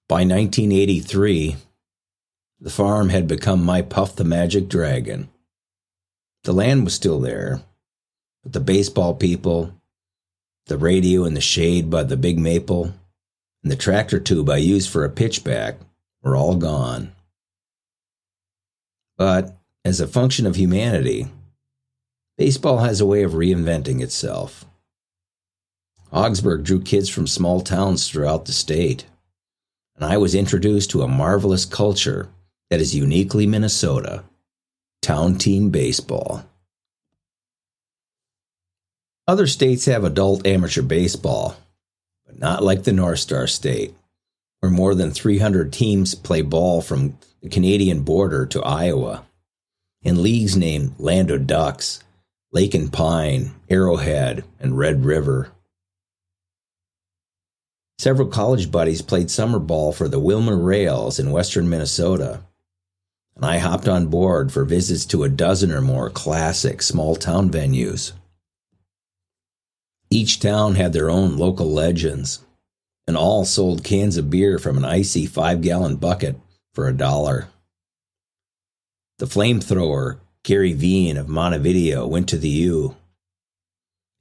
By 0.07 0.23
1983, 0.23 1.55
the 2.59 2.69
farm 2.69 3.09
had 3.09 3.27
become 3.27 3.63
my 3.63 3.81
Puff 3.81 4.15
the 4.15 4.23
Magic 4.23 4.67
Dragon. 4.67 5.29
The 6.43 6.53
land 6.53 6.83
was 6.83 6.93
still 6.93 7.19
there, 7.19 7.61
but 8.43 8.53
the 8.53 8.59
baseball 8.59 9.15
people, 9.15 9.73
the 10.67 10.77
radio 10.77 11.25
in 11.25 11.33
the 11.33 11.41
shade 11.41 11.89
by 11.89 12.03
the 12.03 12.17
big 12.17 12.39
maple, 12.39 12.93
and 13.63 13.71
the 13.71 13.75
tractor 13.75 14.19
tube 14.19 14.49
I 14.49 14.57
used 14.57 14.89
for 14.89 15.03
a 15.03 15.09
pitchback 15.09 15.77
were 16.21 16.35
all 16.35 16.55
gone. 16.55 17.13
But 19.17 19.55
as 19.83 19.99
a 19.99 20.07
function 20.07 20.45
of 20.45 20.55
humanity, 20.55 21.27
Baseball 22.37 22.79
has 22.79 23.01
a 23.01 23.05
way 23.05 23.23
of 23.23 23.33
reinventing 23.33 24.01
itself. 24.01 24.65
Augsburg 26.11 26.63
drew 26.63 26.81
kids 26.81 27.09
from 27.09 27.27
small 27.27 27.61
towns 27.61 28.09
throughout 28.09 28.45
the 28.45 28.51
state, 28.51 29.05
and 29.95 30.03
I 30.03 30.17
was 30.17 30.35
introduced 30.35 30.91
to 30.91 31.03
a 31.03 31.07
marvelous 31.07 31.65
culture 31.65 32.29
that 32.69 32.81
is 32.81 32.95
uniquely 32.95 33.45
Minnesota 33.45 34.23
town 35.01 35.35
team 35.35 35.69
baseball. 35.69 36.45
Other 39.27 39.47
states 39.47 39.85
have 39.85 40.03
adult 40.03 40.45
amateur 40.45 40.81
baseball, 40.81 41.55
but 42.25 42.39
not 42.39 42.63
like 42.63 42.83
the 42.83 42.91
North 42.91 43.19
Star 43.19 43.47
State, 43.47 43.95
where 44.59 44.71
more 44.71 44.93
than 44.93 45.11
300 45.11 45.73
teams 45.73 46.13
play 46.15 46.41
ball 46.41 46.81
from 46.81 47.17
the 47.41 47.49
Canadian 47.49 48.03
border 48.03 48.45
to 48.47 48.61
Iowa, 48.61 49.25
in 50.03 50.21
leagues 50.21 50.55
named 50.55 50.93
Land 50.99 51.31
O'Ducks 51.31 52.03
Lake 52.53 52.73
and 52.73 52.91
Pine, 52.91 53.53
Arrowhead, 53.69 54.43
and 54.59 54.77
Red 54.77 55.05
River. 55.05 55.51
Several 57.97 58.27
college 58.27 58.69
buddies 58.69 59.01
played 59.01 59.31
summer 59.31 59.59
ball 59.59 59.93
for 59.93 60.09
the 60.09 60.19
Willmar 60.19 60.61
Rails 60.61 61.17
in 61.17 61.31
western 61.31 61.69
Minnesota, 61.69 62.41
and 63.37 63.45
I 63.45 63.59
hopped 63.59 63.87
on 63.87 64.07
board 64.07 64.51
for 64.51 64.65
visits 64.65 65.05
to 65.05 65.23
a 65.23 65.29
dozen 65.29 65.71
or 65.71 65.79
more 65.79 66.09
classic 66.09 66.81
small 66.81 67.15
town 67.15 67.49
venues. 67.49 68.11
Each 70.09 70.37
town 70.37 70.75
had 70.75 70.91
their 70.91 71.09
own 71.09 71.37
local 71.37 71.71
legends, 71.71 72.39
and 73.07 73.15
all 73.15 73.45
sold 73.45 73.85
cans 73.85 74.17
of 74.17 74.29
beer 74.29 74.59
from 74.59 74.77
an 74.77 74.83
icy 74.83 75.25
five 75.25 75.61
gallon 75.61 75.95
bucket 75.95 76.35
for 76.73 76.89
a 76.89 76.93
dollar. 76.93 77.47
The 79.19 79.25
flamethrower 79.25 80.19
Gary 80.43 80.73
Veen 80.73 81.17
of 81.17 81.29
Montevideo 81.29 82.07
went 82.07 82.27
to 82.29 82.37
the 82.37 82.49
U. 82.49 82.95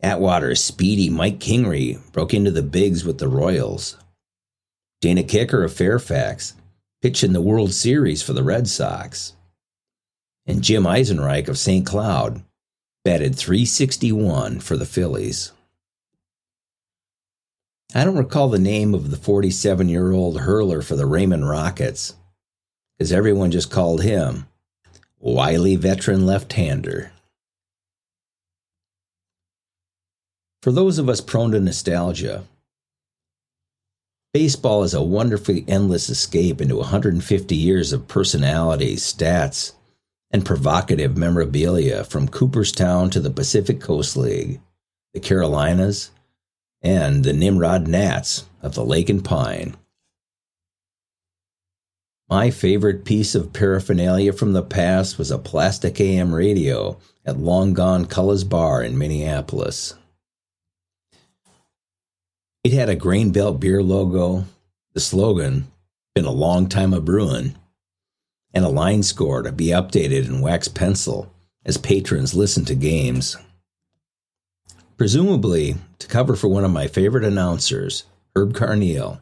Atwater's 0.03 0.63
speedy 0.63 1.09
Mike 1.09 1.39
Kingery 1.39 1.99
broke 2.13 2.35
into 2.35 2.51
the 2.51 2.63
bigs 2.63 3.05
with 3.05 3.19
the 3.19 3.29
Royals. 3.29 3.97
Dana 5.01 5.23
Kiecker 5.23 5.65
of 5.65 5.73
Fairfax 5.73 6.55
pitched 7.01 7.25
in 7.25 7.33
the 7.33 7.41
World 7.41 7.73
Series 7.73 8.23
for 8.23 8.35
the 8.35 8.43
Red 8.43 8.69
Sox. 8.69 9.35
And 10.47 10.63
Jim 10.63 10.85
Eisenreich 10.85 11.49
of 11.49 11.59
St. 11.59 11.87
Cloud 11.87 12.43
batted 13.03 13.35
361 13.35 14.61
for 14.61 14.77
the 14.77 14.85
Phillies. 14.85 15.53
I 17.95 18.05
don't 18.05 18.19
recall 18.19 18.51
the 18.51 18.59
name 18.59 18.95
of 18.95 19.11
the 19.11 19.17
47 19.17 19.89
year 19.89 20.13
old 20.13 20.41
hurler 20.41 20.83
for 20.83 20.97
the 20.97 21.07
Raymond 21.07 21.49
Rockets, 21.49 22.15
because 22.99 23.11
everyone 23.11 23.51
just 23.51 23.71
called 23.71 24.03
him 24.03 24.47
wily 25.21 25.77
veteran 25.77 26.27
left 26.27 26.55
hander. 26.55 27.13
For 30.63 30.73
those 30.73 30.99
of 30.99 31.09
us 31.09 31.21
prone 31.21 31.53
to 31.53 31.61
nostalgia, 31.61 32.45
baseball 34.33 34.83
is 34.83 34.95
a 34.95 35.03
wonderfully 35.03 35.65
endless 35.69 36.09
escape 36.09 36.61
into 36.61 36.77
150 36.77 37.55
years 37.55 37.93
of 37.93 38.09
personalities, 38.09 39.03
stats, 39.03 39.73
and 40.31 40.45
provocative 40.45 41.17
memorabilia 41.17 42.05
from 42.05 42.29
Cooperstown 42.29 43.11
to 43.11 43.21
the 43.21 43.31
Pacific 43.31 43.81
Coast 43.81 44.17
League, 44.17 44.61
the 45.13 45.21
Carolinas, 45.21 46.11
and 46.83 47.25
the 47.25 47.33
Nimrod 47.33 47.89
Nats 47.89 48.45
of 48.63 48.75
the 48.75 48.85
Lake 48.85 49.09
and 49.09 49.25
Pine. 49.25 49.77
My 52.31 52.53
favorite 52.53 53.05
piece 53.05 53.35
of 53.35 53.53
paraphernalia 53.53 54.33
from 54.33 54.53
the 54.53 54.63
past 54.63 55.19
was 55.19 55.33
a 55.33 55.39
plastic 55.39 56.01
AM 56.01 56.33
radio 56.33 56.97
at 57.27 57.41
Long 57.41 57.75
Gone 57.75 58.07
Cullis 58.07 58.49
Bar 58.49 58.85
in 58.85 58.97
Minneapolis. 58.97 59.95
It 62.63 62.73
had 62.73 62.89
a 62.89 62.95
Grain 62.95 63.33
Belt 63.33 63.59
beer 63.59 63.83
logo, 63.83 64.45
the 64.95 65.01
slogan, 65.01 65.73
been 66.15 66.25
a 66.25 66.31
long 66.31 66.69
time 66.69 66.95
a 66.95 67.01
brewing, 67.01 67.57
and 68.55 68.65
a 68.65 68.69
line 68.69 69.03
score 69.03 69.43
to 69.43 69.51
be 69.51 69.67
updated 69.67 70.27
in 70.27 70.41
wax 70.41 70.69
pencil 70.69 71.35
as 71.65 71.79
patrons 71.79 72.33
listened 72.33 72.69
to 72.69 72.77
games. 72.77 73.37
Presumably 74.97 75.75
to 75.99 76.07
cover 76.07 76.37
for 76.37 76.47
one 76.47 76.65
of 76.65 76.71
my 76.71 76.87
favorite 76.87 77.25
announcers, 77.25 78.05
Herb 78.37 78.55
Carneal, 78.55 79.21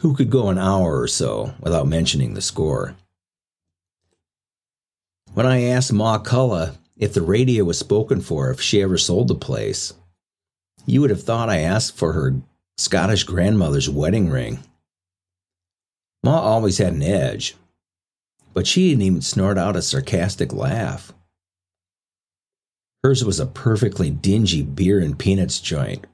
who 0.00 0.14
could 0.14 0.30
go 0.30 0.48
an 0.48 0.58
hour 0.58 1.00
or 1.00 1.08
so 1.08 1.54
without 1.60 1.86
mentioning 1.86 2.34
the 2.34 2.40
score. 2.40 2.94
When 5.34 5.46
I 5.46 5.62
asked 5.64 5.92
Ma 5.92 6.18
Cullah 6.18 6.76
if 6.96 7.14
the 7.14 7.22
radio 7.22 7.64
was 7.64 7.78
spoken 7.78 8.20
for 8.20 8.50
if 8.50 8.60
she 8.60 8.82
ever 8.82 8.98
sold 8.98 9.28
the 9.28 9.34
place, 9.34 9.92
you 10.86 11.00
would 11.00 11.10
have 11.10 11.22
thought 11.22 11.50
I 11.50 11.58
asked 11.58 11.96
for 11.96 12.12
her 12.12 12.34
Scottish 12.76 13.24
grandmother's 13.24 13.90
wedding 13.90 14.30
ring. 14.30 14.60
Ma 16.24 16.38
always 16.38 16.78
had 16.78 16.92
an 16.92 17.02
edge, 17.02 17.56
but 18.54 18.66
she 18.66 18.90
didn't 18.90 19.02
even 19.02 19.20
snort 19.20 19.58
out 19.58 19.76
a 19.76 19.82
sarcastic 19.82 20.52
laugh. 20.52 21.12
Hers 23.04 23.24
was 23.24 23.38
a 23.38 23.46
perfectly 23.46 24.10
dingy 24.10 24.62
beer 24.62 24.98
and 24.98 25.18
peanuts 25.18 25.60
joint. 25.60 26.06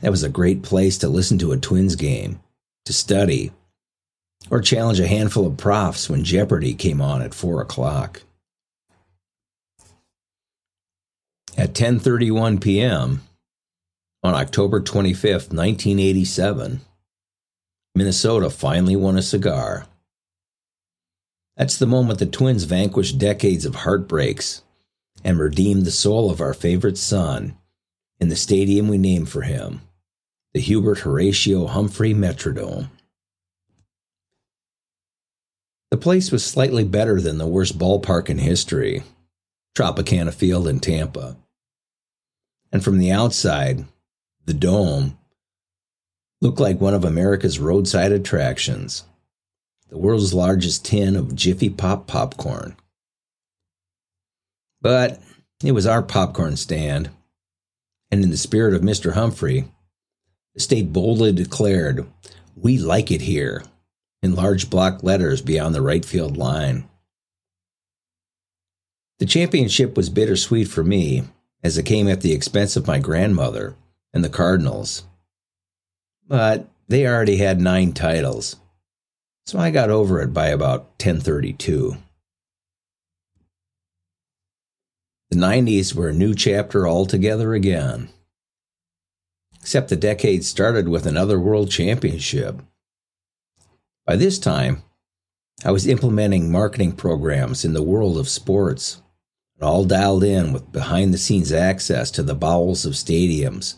That 0.00 0.10
was 0.10 0.22
a 0.22 0.28
great 0.28 0.62
place 0.62 0.98
to 0.98 1.08
listen 1.08 1.38
to 1.38 1.52
a 1.52 1.56
Twins 1.56 1.96
game, 1.96 2.40
to 2.84 2.92
study, 2.92 3.52
or 4.50 4.60
challenge 4.60 5.00
a 5.00 5.06
handful 5.06 5.46
of 5.46 5.56
profs 5.56 6.10
when 6.10 6.24
Jeopardy 6.24 6.74
came 6.74 7.00
on 7.00 7.22
at 7.22 7.34
four 7.34 7.60
o'clock. 7.60 8.22
At 11.56 11.74
10:31 11.74 12.60
p.m. 12.60 13.22
on 14.22 14.34
October 14.34 14.80
25th, 14.80 15.52
1987, 15.52 16.80
Minnesota 17.94 18.48
finally 18.48 18.96
won 18.96 19.18
a 19.18 19.22
cigar. 19.22 19.86
That's 21.56 21.76
the 21.76 21.86
moment 21.86 22.18
the 22.18 22.26
Twins 22.26 22.64
vanquished 22.64 23.18
decades 23.18 23.66
of 23.66 23.74
heartbreaks 23.74 24.62
and 25.22 25.38
redeemed 25.38 25.84
the 25.84 25.90
soul 25.90 26.30
of 26.30 26.40
our 26.40 26.54
favorite 26.54 26.96
son 26.98 27.56
in 28.18 28.28
the 28.28 28.36
stadium 28.36 28.88
we 28.88 28.98
named 28.98 29.28
for 29.28 29.42
him, 29.42 29.82
the 30.54 30.60
Hubert 30.60 31.00
Horatio 31.00 31.66
Humphrey 31.66 32.14
Metrodome. 32.14 32.88
The 35.90 35.96
place 35.96 36.30
was 36.30 36.44
slightly 36.44 36.84
better 36.84 37.20
than 37.20 37.38
the 37.38 37.46
worst 37.46 37.78
ballpark 37.78 38.28
in 38.28 38.38
history, 38.38 39.02
Tropicana 39.74 40.32
Field 40.32 40.68
in 40.68 40.80
Tampa. 40.80 41.36
And 42.70 42.82
from 42.82 42.98
the 42.98 43.10
outside, 43.10 43.84
the 44.44 44.54
dome 44.54 45.18
looked 46.40 46.60
like 46.60 46.80
one 46.80 46.94
of 46.94 47.04
America's 47.04 47.58
roadside 47.58 48.12
attractions 48.12 49.04
the 49.92 49.98
world's 49.98 50.32
largest 50.32 50.86
tin 50.86 51.16
of 51.16 51.34
Jiffy 51.34 51.68
Pop 51.68 52.06
popcorn. 52.06 52.74
But 54.80 55.20
it 55.62 55.72
was 55.72 55.86
our 55.86 56.02
popcorn 56.02 56.56
stand, 56.56 57.10
and 58.10 58.24
in 58.24 58.30
the 58.30 58.38
spirit 58.38 58.72
of 58.72 58.80
Mr. 58.80 59.12
Humphrey, 59.12 59.66
the 60.54 60.60
state 60.60 60.92
boldly 60.92 61.32
declared, 61.32 62.06
We 62.56 62.78
like 62.78 63.10
it 63.10 63.22
here, 63.22 63.62
in 64.22 64.34
large 64.34 64.70
block 64.70 65.02
letters 65.02 65.42
beyond 65.42 65.74
the 65.74 65.82
right 65.82 66.04
field 66.04 66.36
line. 66.36 66.88
The 69.18 69.26
championship 69.26 69.96
was 69.96 70.10
bittersweet 70.10 70.68
for 70.68 70.82
me, 70.82 71.24
as 71.62 71.78
it 71.78 71.84
came 71.84 72.08
at 72.08 72.22
the 72.22 72.32
expense 72.32 72.76
of 72.76 72.86
my 72.86 72.98
grandmother 72.98 73.76
and 74.12 74.24
the 74.24 74.28
Cardinals. 74.28 75.04
But 76.26 76.68
they 76.88 77.06
already 77.06 77.36
had 77.36 77.60
nine 77.60 77.92
titles, 77.92 78.56
so 79.46 79.58
I 79.58 79.70
got 79.70 79.90
over 79.90 80.20
it 80.20 80.34
by 80.34 80.48
about 80.48 80.80
1032. 80.98 81.96
The 85.30 85.36
90s 85.36 85.94
were 85.94 86.08
a 86.08 86.14
new 86.14 86.34
chapter 86.34 86.86
altogether 86.86 87.54
again. 87.54 88.10
Except 89.62 89.88
the 89.88 89.96
decade 89.96 90.44
started 90.44 90.88
with 90.88 91.06
another 91.06 91.40
world 91.40 91.70
championship. 91.70 92.60
By 94.04 94.16
this 94.16 94.38
time, 94.38 94.82
I 95.64 95.70
was 95.70 95.86
implementing 95.86 96.50
marketing 96.50 96.92
programs 96.92 97.64
in 97.64 97.72
the 97.72 97.82
world 97.82 98.18
of 98.18 98.28
sports, 98.28 99.00
all 99.60 99.84
dialed 99.84 100.24
in 100.24 100.52
with 100.52 100.72
behind 100.72 101.14
the 101.14 101.18
scenes 101.18 101.52
access 101.52 102.10
to 102.10 102.24
the 102.24 102.34
bowels 102.34 102.84
of 102.84 102.94
stadiums 102.94 103.76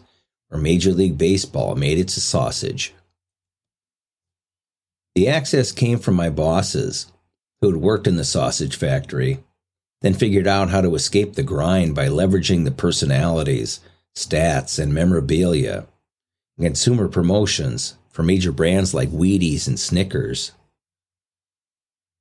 where 0.48 0.60
Major 0.60 0.92
League 0.92 1.18
Baseball 1.18 1.74
made 1.74 1.98
its 1.98 2.20
sausage. 2.22 2.94
The 5.14 5.28
access 5.28 5.72
came 5.72 5.98
from 5.98 6.14
my 6.14 6.30
bosses, 6.30 7.12
who 7.60 7.70
had 7.70 7.80
worked 7.80 8.06
in 8.06 8.16
the 8.16 8.24
sausage 8.24 8.76
factory, 8.76 9.44
then 10.00 10.14
figured 10.14 10.46
out 10.46 10.70
how 10.70 10.80
to 10.80 10.94
escape 10.94 11.34
the 11.34 11.42
grind 11.42 11.94
by 11.94 12.08
leveraging 12.08 12.64
the 12.64 12.70
personalities, 12.70 13.80
stats, 14.16 14.78
and 14.78 14.94
memorabilia, 14.94 15.86
and 16.56 16.66
consumer 16.66 17.08
promotions 17.08 17.96
for 18.08 18.22
major 18.22 18.52
brands 18.52 18.94
like 18.94 19.10
Wheaties 19.10 19.66
and 19.66 19.78
Snickers. 19.78 20.52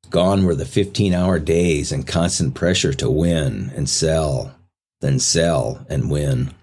Gone 0.10 0.46
were 0.46 0.56
the 0.56 0.66
15 0.66 1.14
hour 1.14 1.40
days 1.40 1.92
and 1.92 2.06
constant 2.06 2.56
pressure 2.56 2.94
to 2.94 3.10
win 3.10 3.72
and 3.76 3.90
sell, 3.90 4.56
then 5.02 5.20
sell 5.20 5.86
and 5.90 6.10
win. 6.10 6.54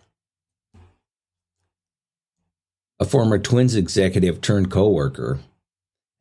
A 2.99 3.05
former 3.05 3.39
Twins 3.39 3.75
executive 3.75 4.41
turned 4.41 4.71
coworker 4.71 5.39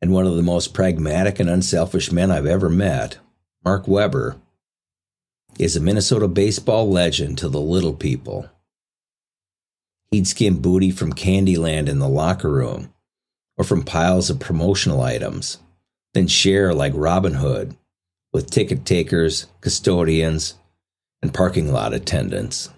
and 0.00 0.12
one 0.12 0.26
of 0.26 0.36
the 0.36 0.42
most 0.42 0.72
pragmatic 0.72 1.38
and 1.38 1.50
unselfish 1.50 2.10
men 2.10 2.30
I've 2.30 2.46
ever 2.46 2.68
met, 2.68 3.18
Mark 3.64 3.86
Weber, 3.86 4.36
is 5.58 5.76
a 5.76 5.80
Minnesota 5.80 6.26
baseball 6.26 6.88
legend 6.88 7.36
to 7.38 7.48
the 7.48 7.60
little 7.60 7.92
people. 7.92 8.48
He'd 10.10 10.26
skim 10.26 10.58
booty 10.58 10.90
from 10.90 11.12
Candyland 11.12 11.88
in 11.88 11.98
the 11.98 12.08
locker 12.08 12.50
room 12.50 12.92
or 13.56 13.64
from 13.64 13.84
piles 13.84 14.30
of 14.30 14.40
promotional 14.40 15.02
items, 15.02 15.58
then 16.14 16.26
share 16.26 16.74
like 16.74 16.92
Robin 16.96 17.34
Hood 17.34 17.76
with 18.32 18.50
ticket 18.50 18.84
takers, 18.84 19.46
custodians, 19.60 20.54
and 21.22 21.34
parking 21.34 21.72
lot 21.72 21.92
attendants. 21.92 22.70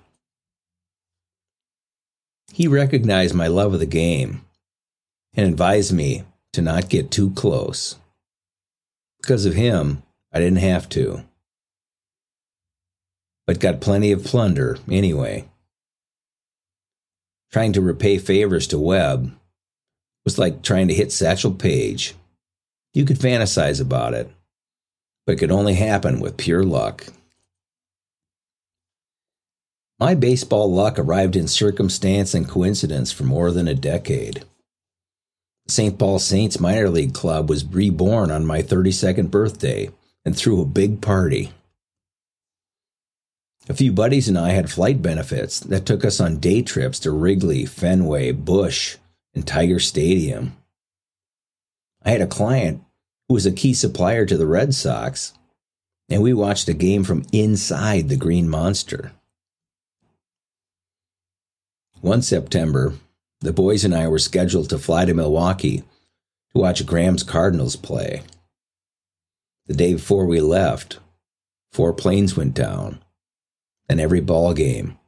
He 2.53 2.69
recognized 2.69 3.35
my 3.35 3.47
love 3.47 3.73
of 3.73 3.81
the 3.81 3.87
game 3.87 4.45
and 5.35 5.49
advised 5.49 5.93
me 5.93 6.25
to 6.53 6.61
not 6.61 6.91
get 6.91 7.11
too 7.11 7.31
close. 7.31 7.97
Because 9.21 9.47
of 9.47 9.55
him, 9.55 10.03
I 10.33 10.39
didn't 10.39 10.59
have 10.59 10.89
to. 10.91 11.25
But 13.47 13.61
got 13.61 13.81
plenty 13.81 14.13
of 14.13 14.25
plunder 14.25 14.79
anyway. 14.91 15.49
Trying 17.53 17.75
to 17.75 17.83
repay 17.83 18.17
favors 18.17 18.67
to 18.69 18.79
Webb 18.79 19.31
was 20.25 20.39
like 20.39 20.63
trying 20.63 20.89
to 20.89 20.95
hit 20.95 21.13
Satchel 21.13 21.53
Paige. 21.53 22.15
You 22.95 23.05
could 23.05 23.19
fantasize 23.19 23.81
about 23.81 24.15
it, 24.15 24.31
but 25.27 25.33
it 25.33 25.39
could 25.39 25.51
only 25.51 25.75
happen 25.75 26.21
with 26.21 26.39
pure 26.39 26.63
luck. 26.63 27.07
My 30.01 30.15
baseball 30.15 30.73
luck 30.73 30.99
arrived 30.99 31.37
in 31.37 31.47
circumstance 31.47 32.35
and 32.35 32.49
coincidence 32.49 33.13
for 33.13 33.25
more 33.25 33.51
than 33.51 33.69
a 33.69 33.75
decade. 33.75 34.45
St. 35.69 35.99
Paul 35.99 36.19
Saints 36.19 36.59
Minor 36.59 36.89
League 36.89 37.15
Club 37.15 37.49
was 37.49 37.65
reborn 37.65 38.31
on 38.31 38.45
my 38.45 38.63
32nd 38.63 39.31
birthday 39.31 39.91
and 40.25 40.37
threw 40.37 40.61
a 40.61 40.67
big 40.67 41.01
party. 41.01 41.53
A 43.69 43.75
few 43.75 43.93
buddies 43.93 44.29
and 44.29 44.37
I 44.37 44.51
had 44.51 44.71
flight 44.71 45.01
benefits 45.03 45.61
that 45.61 45.87
took 45.87 46.05
us 46.05 46.21
on 46.21 46.39
day 46.39 46.63
trips 46.63 46.99
to 47.01 47.13
Wrigley, 47.13 47.65
Fenway, 47.65 48.33
Busch, 48.33 48.97
and 49.35 49.47
Tiger 49.47 49.79
Stadium. 49.79 50.57
I 52.03 52.11
had 52.11 52.21
a 52.21 52.27
client 52.27 52.83
who 53.29 53.35
was 53.35 53.47
a 53.47 53.53
key 53.53 53.73
supplier 53.73 54.27
to 54.27 54.37
the 54.37 54.47
Red 54.47 54.75
Sox, 54.75 55.33
and 56.09 56.23
we 56.23 56.35
watched 56.35 56.69
a 56.69 56.75
game 56.75 57.05
from 57.05 57.25
inside 57.33 58.09
the 58.09 58.17
Green 58.17 58.49
Monster. 58.49 59.13
One 62.01 62.23
September, 62.23 62.95
the 63.41 63.53
boys 63.53 63.85
and 63.85 63.95
I 63.95 64.09
were 64.09 64.19
scheduled 64.19 64.71
to 64.71 64.79
fly 64.79 65.05
to 65.05 65.15
Milwaukee 65.15 65.85
to 66.53 66.59
watch 66.61 66.85
Gram's 66.85 67.23
Cardinals 67.23 67.77
play. 67.77 68.23
The 69.67 69.75
day 69.75 69.95
before 69.95 70.27
we 70.27 70.41
left, 70.41 70.99
four 71.71 71.93
planes 71.93 72.37
went 72.37 72.55
down, 72.55 73.02
and 73.89 74.01
every 74.01 74.21
ball 74.21 74.55
game, 74.55 74.99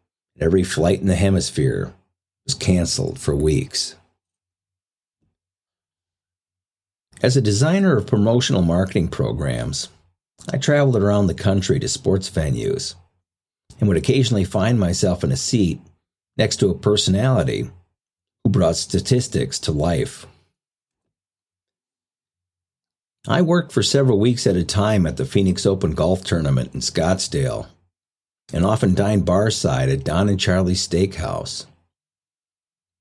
every 0.40 0.62
flight 0.62 1.00
in 1.00 1.06
the 1.06 1.16
hemisphere 1.16 1.92
was 2.44 2.54
canceled 2.54 3.18
for 3.18 3.34
weeks. 3.34 3.96
As 7.22 7.36
a 7.36 7.40
designer 7.40 7.96
of 7.96 8.06
promotional 8.06 8.62
marketing 8.62 9.08
programs, 9.08 9.88
I 10.52 10.58
traveled 10.58 10.96
around 10.96 11.26
the 11.26 11.34
country 11.34 11.80
to 11.80 11.88
sports 11.88 12.28
venues 12.28 12.96
and 13.80 13.88
would 13.88 13.96
occasionally 13.96 14.44
find 14.44 14.78
myself 14.78 15.24
in 15.24 15.32
a 15.32 15.36
seat 15.36 15.80
next 16.36 16.56
to 16.56 16.68
a 16.68 16.78
personality 16.78 17.70
who 18.42 18.50
brought 18.50 18.76
statistics 18.76 19.58
to 19.60 19.72
life. 19.72 20.26
I 23.26 23.40
worked 23.40 23.72
for 23.72 23.82
several 23.82 24.20
weeks 24.20 24.46
at 24.46 24.56
a 24.56 24.64
time 24.64 25.06
at 25.06 25.16
the 25.16 25.24
Phoenix 25.24 25.64
Open 25.64 25.92
Golf 25.92 26.24
Tournament 26.24 26.74
in 26.74 26.80
Scottsdale 26.80 27.68
and 28.52 28.64
often 28.64 28.94
dined 28.94 29.24
barside 29.24 29.92
at 29.92 30.04
Don 30.04 30.28
and 30.28 30.38
Charlie's 30.38 30.86
Steakhouse. 30.86 31.66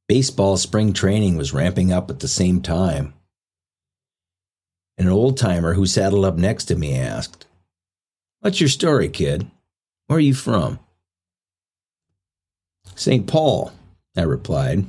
Baseball 0.08 0.58
spring 0.58 0.94
training 0.94 1.38
was 1.38 1.54
ramping 1.54 1.92
up 1.92 2.10
at 2.10 2.20
the 2.20 2.28
same 2.28 2.62
time. 2.62 3.14
An 4.98 5.08
old 5.08 5.38
timer 5.38 5.74
who 5.74 5.86
saddled 5.86 6.26
up 6.26 6.36
next 6.36 6.66
to 6.66 6.76
me 6.76 6.96
asked, 6.96 7.48
What's 8.42 8.60
your 8.60 8.70
story, 8.70 9.10
kid? 9.10 9.50
Where 10.08 10.18
are 10.18 10.22
you 10.22 10.34
from? 10.34 10.80
St. 12.96 13.26
Paul, 13.26 13.72
I 14.16 14.24
replied. 14.24 14.86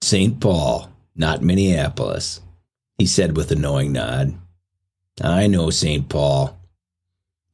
St. 0.00 0.40
Paul, 0.40 0.90
not 1.14 1.42
Minneapolis, 1.42 2.40
he 2.98 3.06
said 3.06 3.36
with 3.36 3.50
a 3.52 3.56
knowing 3.56 3.92
nod. 3.92 4.34
I 5.20 5.46
know 5.46 5.70
St. 5.70 6.08
Paul. 6.08 6.58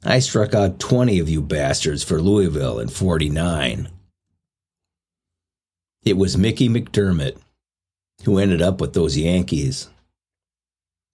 I 0.04 0.18
struck 0.18 0.52
out 0.52 0.80
20 0.80 1.20
of 1.20 1.28
you 1.28 1.40
bastards 1.40 2.02
for 2.02 2.20
Louisville 2.20 2.80
in 2.80 2.88
49. 2.88 3.88
It 6.04 6.16
was 6.16 6.36
Mickey 6.36 6.68
McDermott 6.68 7.36
who 8.24 8.38
ended 8.38 8.62
up 8.62 8.80
with 8.80 8.94
those 8.94 9.16
Yankees. 9.16 9.88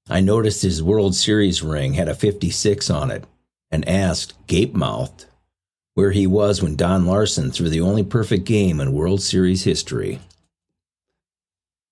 I 0.08 0.20
noticed 0.20 0.62
his 0.62 0.82
World 0.82 1.14
Series 1.14 1.62
ring 1.62 1.94
had 1.94 2.08
a 2.08 2.14
56 2.14 2.88
on 2.88 3.10
it 3.10 3.24
and 3.70 3.86
asked, 3.86 4.34
gape 4.46 4.74
mouthed, 4.74 5.26
where 5.94 6.12
he 6.12 6.26
was 6.26 6.62
when 6.62 6.76
Don 6.76 7.06
Larsen 7.06 7.50
threw 7.50 7.68
the 7.68 7.80
only 7.80 8.02
perfect 8.02 8.44
game 8.44 8.80
in 8.80 8.92
World 8.92 9.20
Series 9.20 9.64
history. 9.64 10.20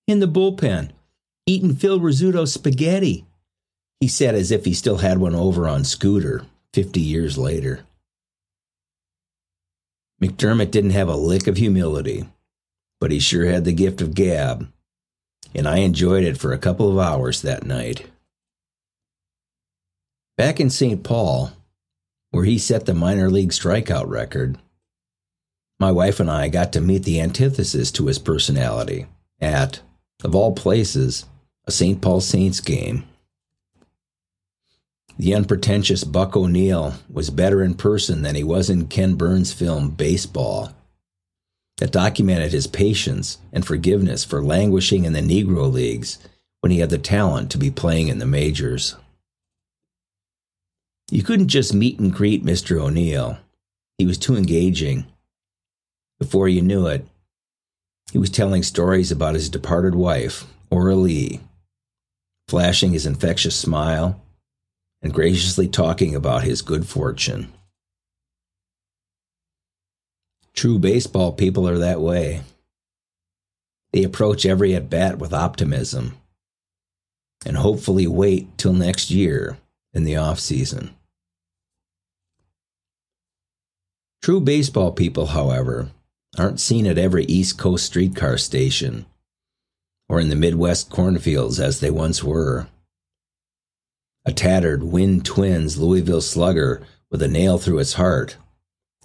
In 0.07 0.19
the 0.19 0.27
bullpen, 0.27 0.91
eating 1.45 1.75
Phil 1.75 1.99
Rizzuto's 1.99 2.53
spaghetti, 2.53 3.25
he 3.99 4.07
said 4.07 4.33
as 4.33 4.51
if 4.51 4.65
he 4.65 4.73
still 4.73 4.97
had 4.97 5.19
one 5.19 5.35
over 5.35 5.67
on 5.67 5.83
Scooter 5.83 6.43
50 6.77 6.99
years 7.01 7.39
later. 7.39 7.79
McDermott 10.21 10.69
didn't 10.69 10.91
have 10.91 11.07
a 11.07 11.15
lick 11.15 11.47
of 11.47 11.57
humility, 11.57 12.29
but 12.99 13.09
he 13.09 13.17
sure 13.17 13.47
had 13.47 13.65
the 13.65 13.73
gift 13.73 13.99
of 13.99 14.13
gab, 14.13 14.71
and 15.55 15.67
I 15.67 15.77
enjoyed 15.77 16.23
it 16.23 16.37
for 16.37 16.53
a 16.53 16.59
couple 16.59 16.91
of 16.91 16.99
hours 16.99 17.41
that 17.41 17.65
night. 17.65 18.05
Back 20.37 20.59
in 20.59 20.69
St. 20.69 21.03
Paul, 21.03 21.51
where 22.29 22.45
he 22.45 22.59
set 22.59 22.85
the 22.85 22.93
minor 22.93 23.31
league 23.31 23.53
strikeout 23.53 24.07
record. 24.07 24.59
My 25.79 25.91
wife 25.91 26.19
and 26.19 26.29
I 26.29 26.47
got 26.47 26.73
to 26.73 26.79
meet 26.79 27.05
the 27.05 27.19
antithesis 27.19 27.91
to 27.93 28.05
his 28.05 28.19
personality 28.19 29.07
at, 29.41 29.81
of 30.23 30.35
all 30.35 30.53
places, 30.53 31.25
a 31.65 31.71
St. 31.71 32.03
Paul 32.03 32.21
Saints 32.21 32.59
game. 32.59 33.03
The 35.19 35.33
unpretentious 35.33 36.03
Buck 36.03 36.37
O'Neil 36.37 36.93
was 37.09 37.31
better 37.31 37.63
in 37.63 37.73
person 37.73 38.21
than 38.21 38.35
he 38.35 38.43
was 38.43 38.69
in 38.69 38.87
Ken 38.87 39.15
Burns' 39.15 39.51
film 39.51 39.89
Baseball, 39.89 40.71
that 41.77 41.91
documented 41.91 42.51
his 42.51 42.67
patience 42.67 43.39
and 43.51 43.65
forgiveness 43.65 44.23
for 44.23 44.43
languishing 44.43 45.05
in 45.05 45.13
the 45.13 45.21
Negro 45.21 45.71
Leagues 45.71 46.19
when 46.61 46.71
he 46.71 46.79
had 46.79 46.91
the 46.91 46.99
talent 46.99 47.49
to 47.51 47.57
be 47.57 47.71
playing 47.71 48.09
in 48.09 48.19
the 48.19 48.27
majors. 48.27 48.95
You 51.09 51.23
couldn't 51.23 51.47
just 51.47 51.73
meet 51.73 51.99
and 51.99 52.13
greet 52.13 52.43
Mr. 52.43 52.79
O'Neil. 52.79 53.39
He 53.97 54.05
was 54.05 54.19
too 54.19 54.35
engaging. 54.35 55.07
Before 56.19 56.47
you 56.47 56.61
knew 56.61 56.85
it, 56.85 57.07
he 58.11 58.19
was 58.19 58.29
telling 58.29 58.61
stories 58.61 59.11
about 59.11 59.33
his 59.33 59.49
departed 59.49 59.95
wife, 59.95 60.45
Ora 60.69 60.95
Lee, 60.95 61.41
flashing 62.47 62.93
his 62.93 63.05
infectious 63.05 63.55
smile 63.55 64.21
and 65.07 65.13
graciously 65.13 65.69
talking 65.69 66.13
about 66.15 66.43
his 66.43 66.61
good 66.61 66.85
fortune. 66.85 67.47
True 70.53 70.77
baseball 70.77 71.31
people 71.31 71.65
are 71.65 71.77
that 71.77 72.01
way. 72.01 72.41
They 73.93 74.03
approach 74.03 74.45
every 74.45 74.75
at 74.75 74.89
bat 74.89 75.17
with 75.17 75.31
optimism 75.31 76.17
and 77.45 77.55
hopefully 77.55 78.05
wait 78.05 78.57
till 78.57 78.73
next 78.73 79.09
year 79.09 79.57
in 79.93 80.03
the 80.03 80.17
off 80.17 80.41
season. 80.41 80.93
True 84.21 84.41
baseball 84.41 84.91
people, 84.91 85.27
however, 85.27 85.91
aren't 86.37 86.59
seen 86.59 86.85
at 86.85 86.97
every 86.97 87.23
East 87.27 87.57
Coast 87.57 87.85
streetcar 87.85 88.37
station 88.37 89.05
or 90.09 90.19
in 90.19 90.27
the 90.27 90.35
Midwest 90.35 90.89
cornfields 90.89 91.61
as 91.61 91.79
they 91.79 91.91
once 91.91 92.21
were. 92.21 92.67
A 94.27 94.33
tattered 94.33 94.83
Wind 94.83 95.23
Twins 95.23 95.77
Louisville 95.77 96.19
slugger 96.19 96.85
with 97.09 97.21
a 97.21 97.29
nail 97.29 97.57
through 97.57 97.79
its 97.79 97.93
heart 97.93 98.35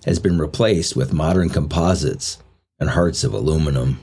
has 0.05 0.19
been 0.19 0.37
replaced 0.37 0.97
with 0.97 1.13
modern 1.13 1.49
composites 1.49 2.39
and 2.81 2.91
hearts 2.91 3.23
of 3.23 3.33
aluminum. 3.33 4.01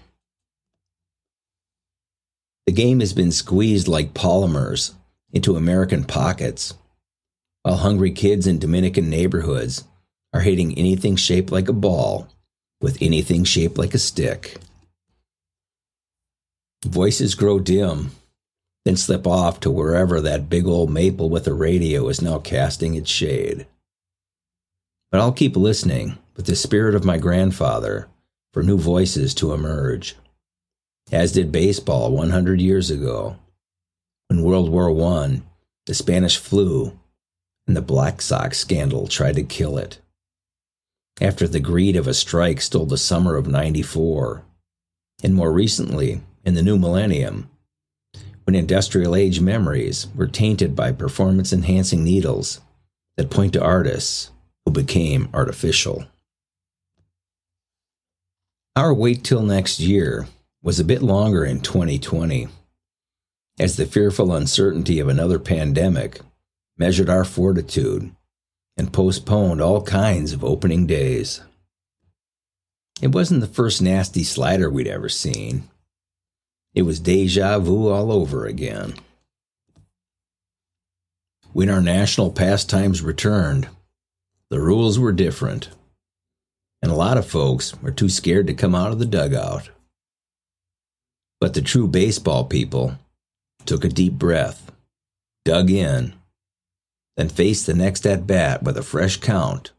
The 2.65 2.71
game 2.71 3.01
has 3.01 3.11
been 3.11 3.33
squeezed 3.33 3.89
like 3.89 4.13
polymers 4.13 4.93
into 5.33 5.57
American 5.57 6.05
pockets, 6.05 6.75
while 7.63 7.75
hungry 7.75 8.11
kids 8.11 8.47
in 8.47 8.57
Dominican 8.57 9.09
neighborhoods 9.09 9.83
are 10.33 10.39
hitting 10.39 10.77
anything 10.77 11.17
shaped 11.17 11.51
like 11.51 11.67
a 11.67 11.73
ball 11.73 12.29
with 12.79 12.97
anything 13.01 13.43
shaped 13.43 13.77
like 13.77 13.93
a 13.93 13.99
stick. 13.99 14.55
Voices 16.85 17.35
grow 17.35 17.59
dim, 17.59 18.11
then 18.85 18.95
slip 18.95 19.27
off 19.27 19.59
to 19.59 19.71
wherever 19.71 20.21
that 20.21 20.49
big 20.49 20.65
old 20.65 20.89
maple 20.89 21.29
with 21.29 21.47
a 21.47 21.53
radio 21.53 22.07
is 22.07 22.21
now 22.21 22.39
casting 22.39 22.95
its 22.95 23.09
shade. 23.09 23.67
But 25.11 25.21
I'll 25.21 25.31
keep 25.31 25.55
listening 25.55 26.17
with 26.35 26.45
the 26.45 26.55
spirit 26.55 26.95
of 26.95 27.05
my 27.05 27.17
grandfather 27.17 28.07
for 28.53 28.63
new 28.63 28.77
voices 28.77 29.33
to 29.35 29.53
emerge, 29.53 30.15
as 31.11 31.31
did 31.31 31.51
baseball 31.51 32.11
100 32.11 32.61
years 32.61 32.89
ago, 32.89 33.37
when 34.27 34.43
World 34.43 34.69
War 34.69 34.89
I, 35.13 35.41
the 35.85 35.93
Spanish 35.93 36.37
flu, 36.37 36.97
and 37.67 37.75
the 37.75 37.81
Black 37.81 38.21
Sox 38.21 38.57
scandal 38.57 39.07
tried 39.07 39.35
to 39.35 39.43
kill 39.43 39.77
it 39.77 39.99
after 41.21 41.47
the 41.47 41.59
greed 41.59 41.95
of 41.95 42.07
a 42.07 42.13
strike 42.13 42.61
stole 42.61 42.85
the 42.85 42.97
summer 42.97 43.35
of 43.35 43.47
94, 43.47 44.43
and 45.21 45.35
more 45.35 45.51
recently, 45.51 46.21
in 46.45 46.53
the 46.53 46.61
new 46.61 46.77
millennium, 46.77 47.48
when 48.49 48.55
industrial 48.55 49.15
age 49.15 49.39
memories 49.39 50.07
were 50.15 50.25
tainted 50.25 50.75
by 50.75 50.91
performance 50.91 51.53
enhancing 51.53 52.03
needles 52.03 52.59
that 53.15 53.29
point 53.29 53.53
to 53.53 53.61
artists 53.61 54.31
who 54.65 54.71
became 54.71 55.29
artificial. 55.35 56.07
Our 58.75 58.91
wait 58.91 59.23
till 59.23 59.43
next 59.43 59.79
year 59.79 60.27
was 60.63 60.79
a 60.79 60.83
bit 60.83 61.03
longer 61.03 61.45
in 61.45 61.61
2020, 61.61 62.47
as 63.59 63.75
the 63.75 63.85
fearful 63.85 64.33
uncertainty 64.33 64.99
of 64.99 65.07
another 65.07 65.37
pandemic 65.37 66.19
measured 66.75 67.07
our 67.07 67.25
fortitude 67.25 68.15
and 68.75 68.91
postponed 68.91 69.61
all 69.61 69.83
kinds 69.83 70.33
of 70.33 70.43
opening 70.43 70.87
days. 70.87 71.41
It 72.99 73.11
wasn't 73.11 73.41
the 73.41 73.47
first 73.47 73.79
nasty 73.79 74.23
slider 74.23 74.71
we'd 74.71 74.87
ever 74.87 75.07
seen. 75.07 75.69
It 76.73 76.83
was 76.83 76.99
deja 76.99 77.59
vu 77.59 77.89
all 77.89 78.11
over 78.11 78.45
again. 78.45 78.95
When 81.51 81.69
our 81.69 81.81
national 81.81 82.31
pastimes 82.31 83.01
returned, 83.01 83.67
the 84.49 84.59
rules 84.59 84.99
were 84.99 85.11
different, 85.11 85.69
and 86.81 86.91
a 86.91 86.95
lot 86.95 87.17
of 87.17 87.25
folks 87.25 87.79
were 87.81 87.91
too 87.91 88.09
scared 88.09 88.47
to 88.47 88.53
come 88.53 88.75
out 88.75 88.91
of 88.91 88.99
the 88.99 89.05
dugout. 89.05 89.69
But 91.39 91.53
the 91.53 91.61
true 91.61 91.87
baseball 91.87 92.45
people 92.45 92.97
took 93.65 93.83
a 93.83 93.89
deep 93.89 94.13
breath, 94.13 94.71
dug 95.45 95.69
in, 95.69 96.13
then 97.17 97.29
faced 97.29 97.65
the 97.65 97.73
next 97.73 98.05
at 98.05 98.27
bat 98.27 98.63
with 98.63 98.77
a 98.77 98.83
fresh 98.83 99.17
count 99.17 99.71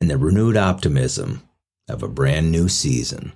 and 0.00 0.10
the 0.10 0.16
renewed 0.16 0.56
optimism 0.56 1.42
of 1.88 2.02
a 2.02 2.08
brand 2.08 2.50
new 2.50 2.68
season. 2.68 3.32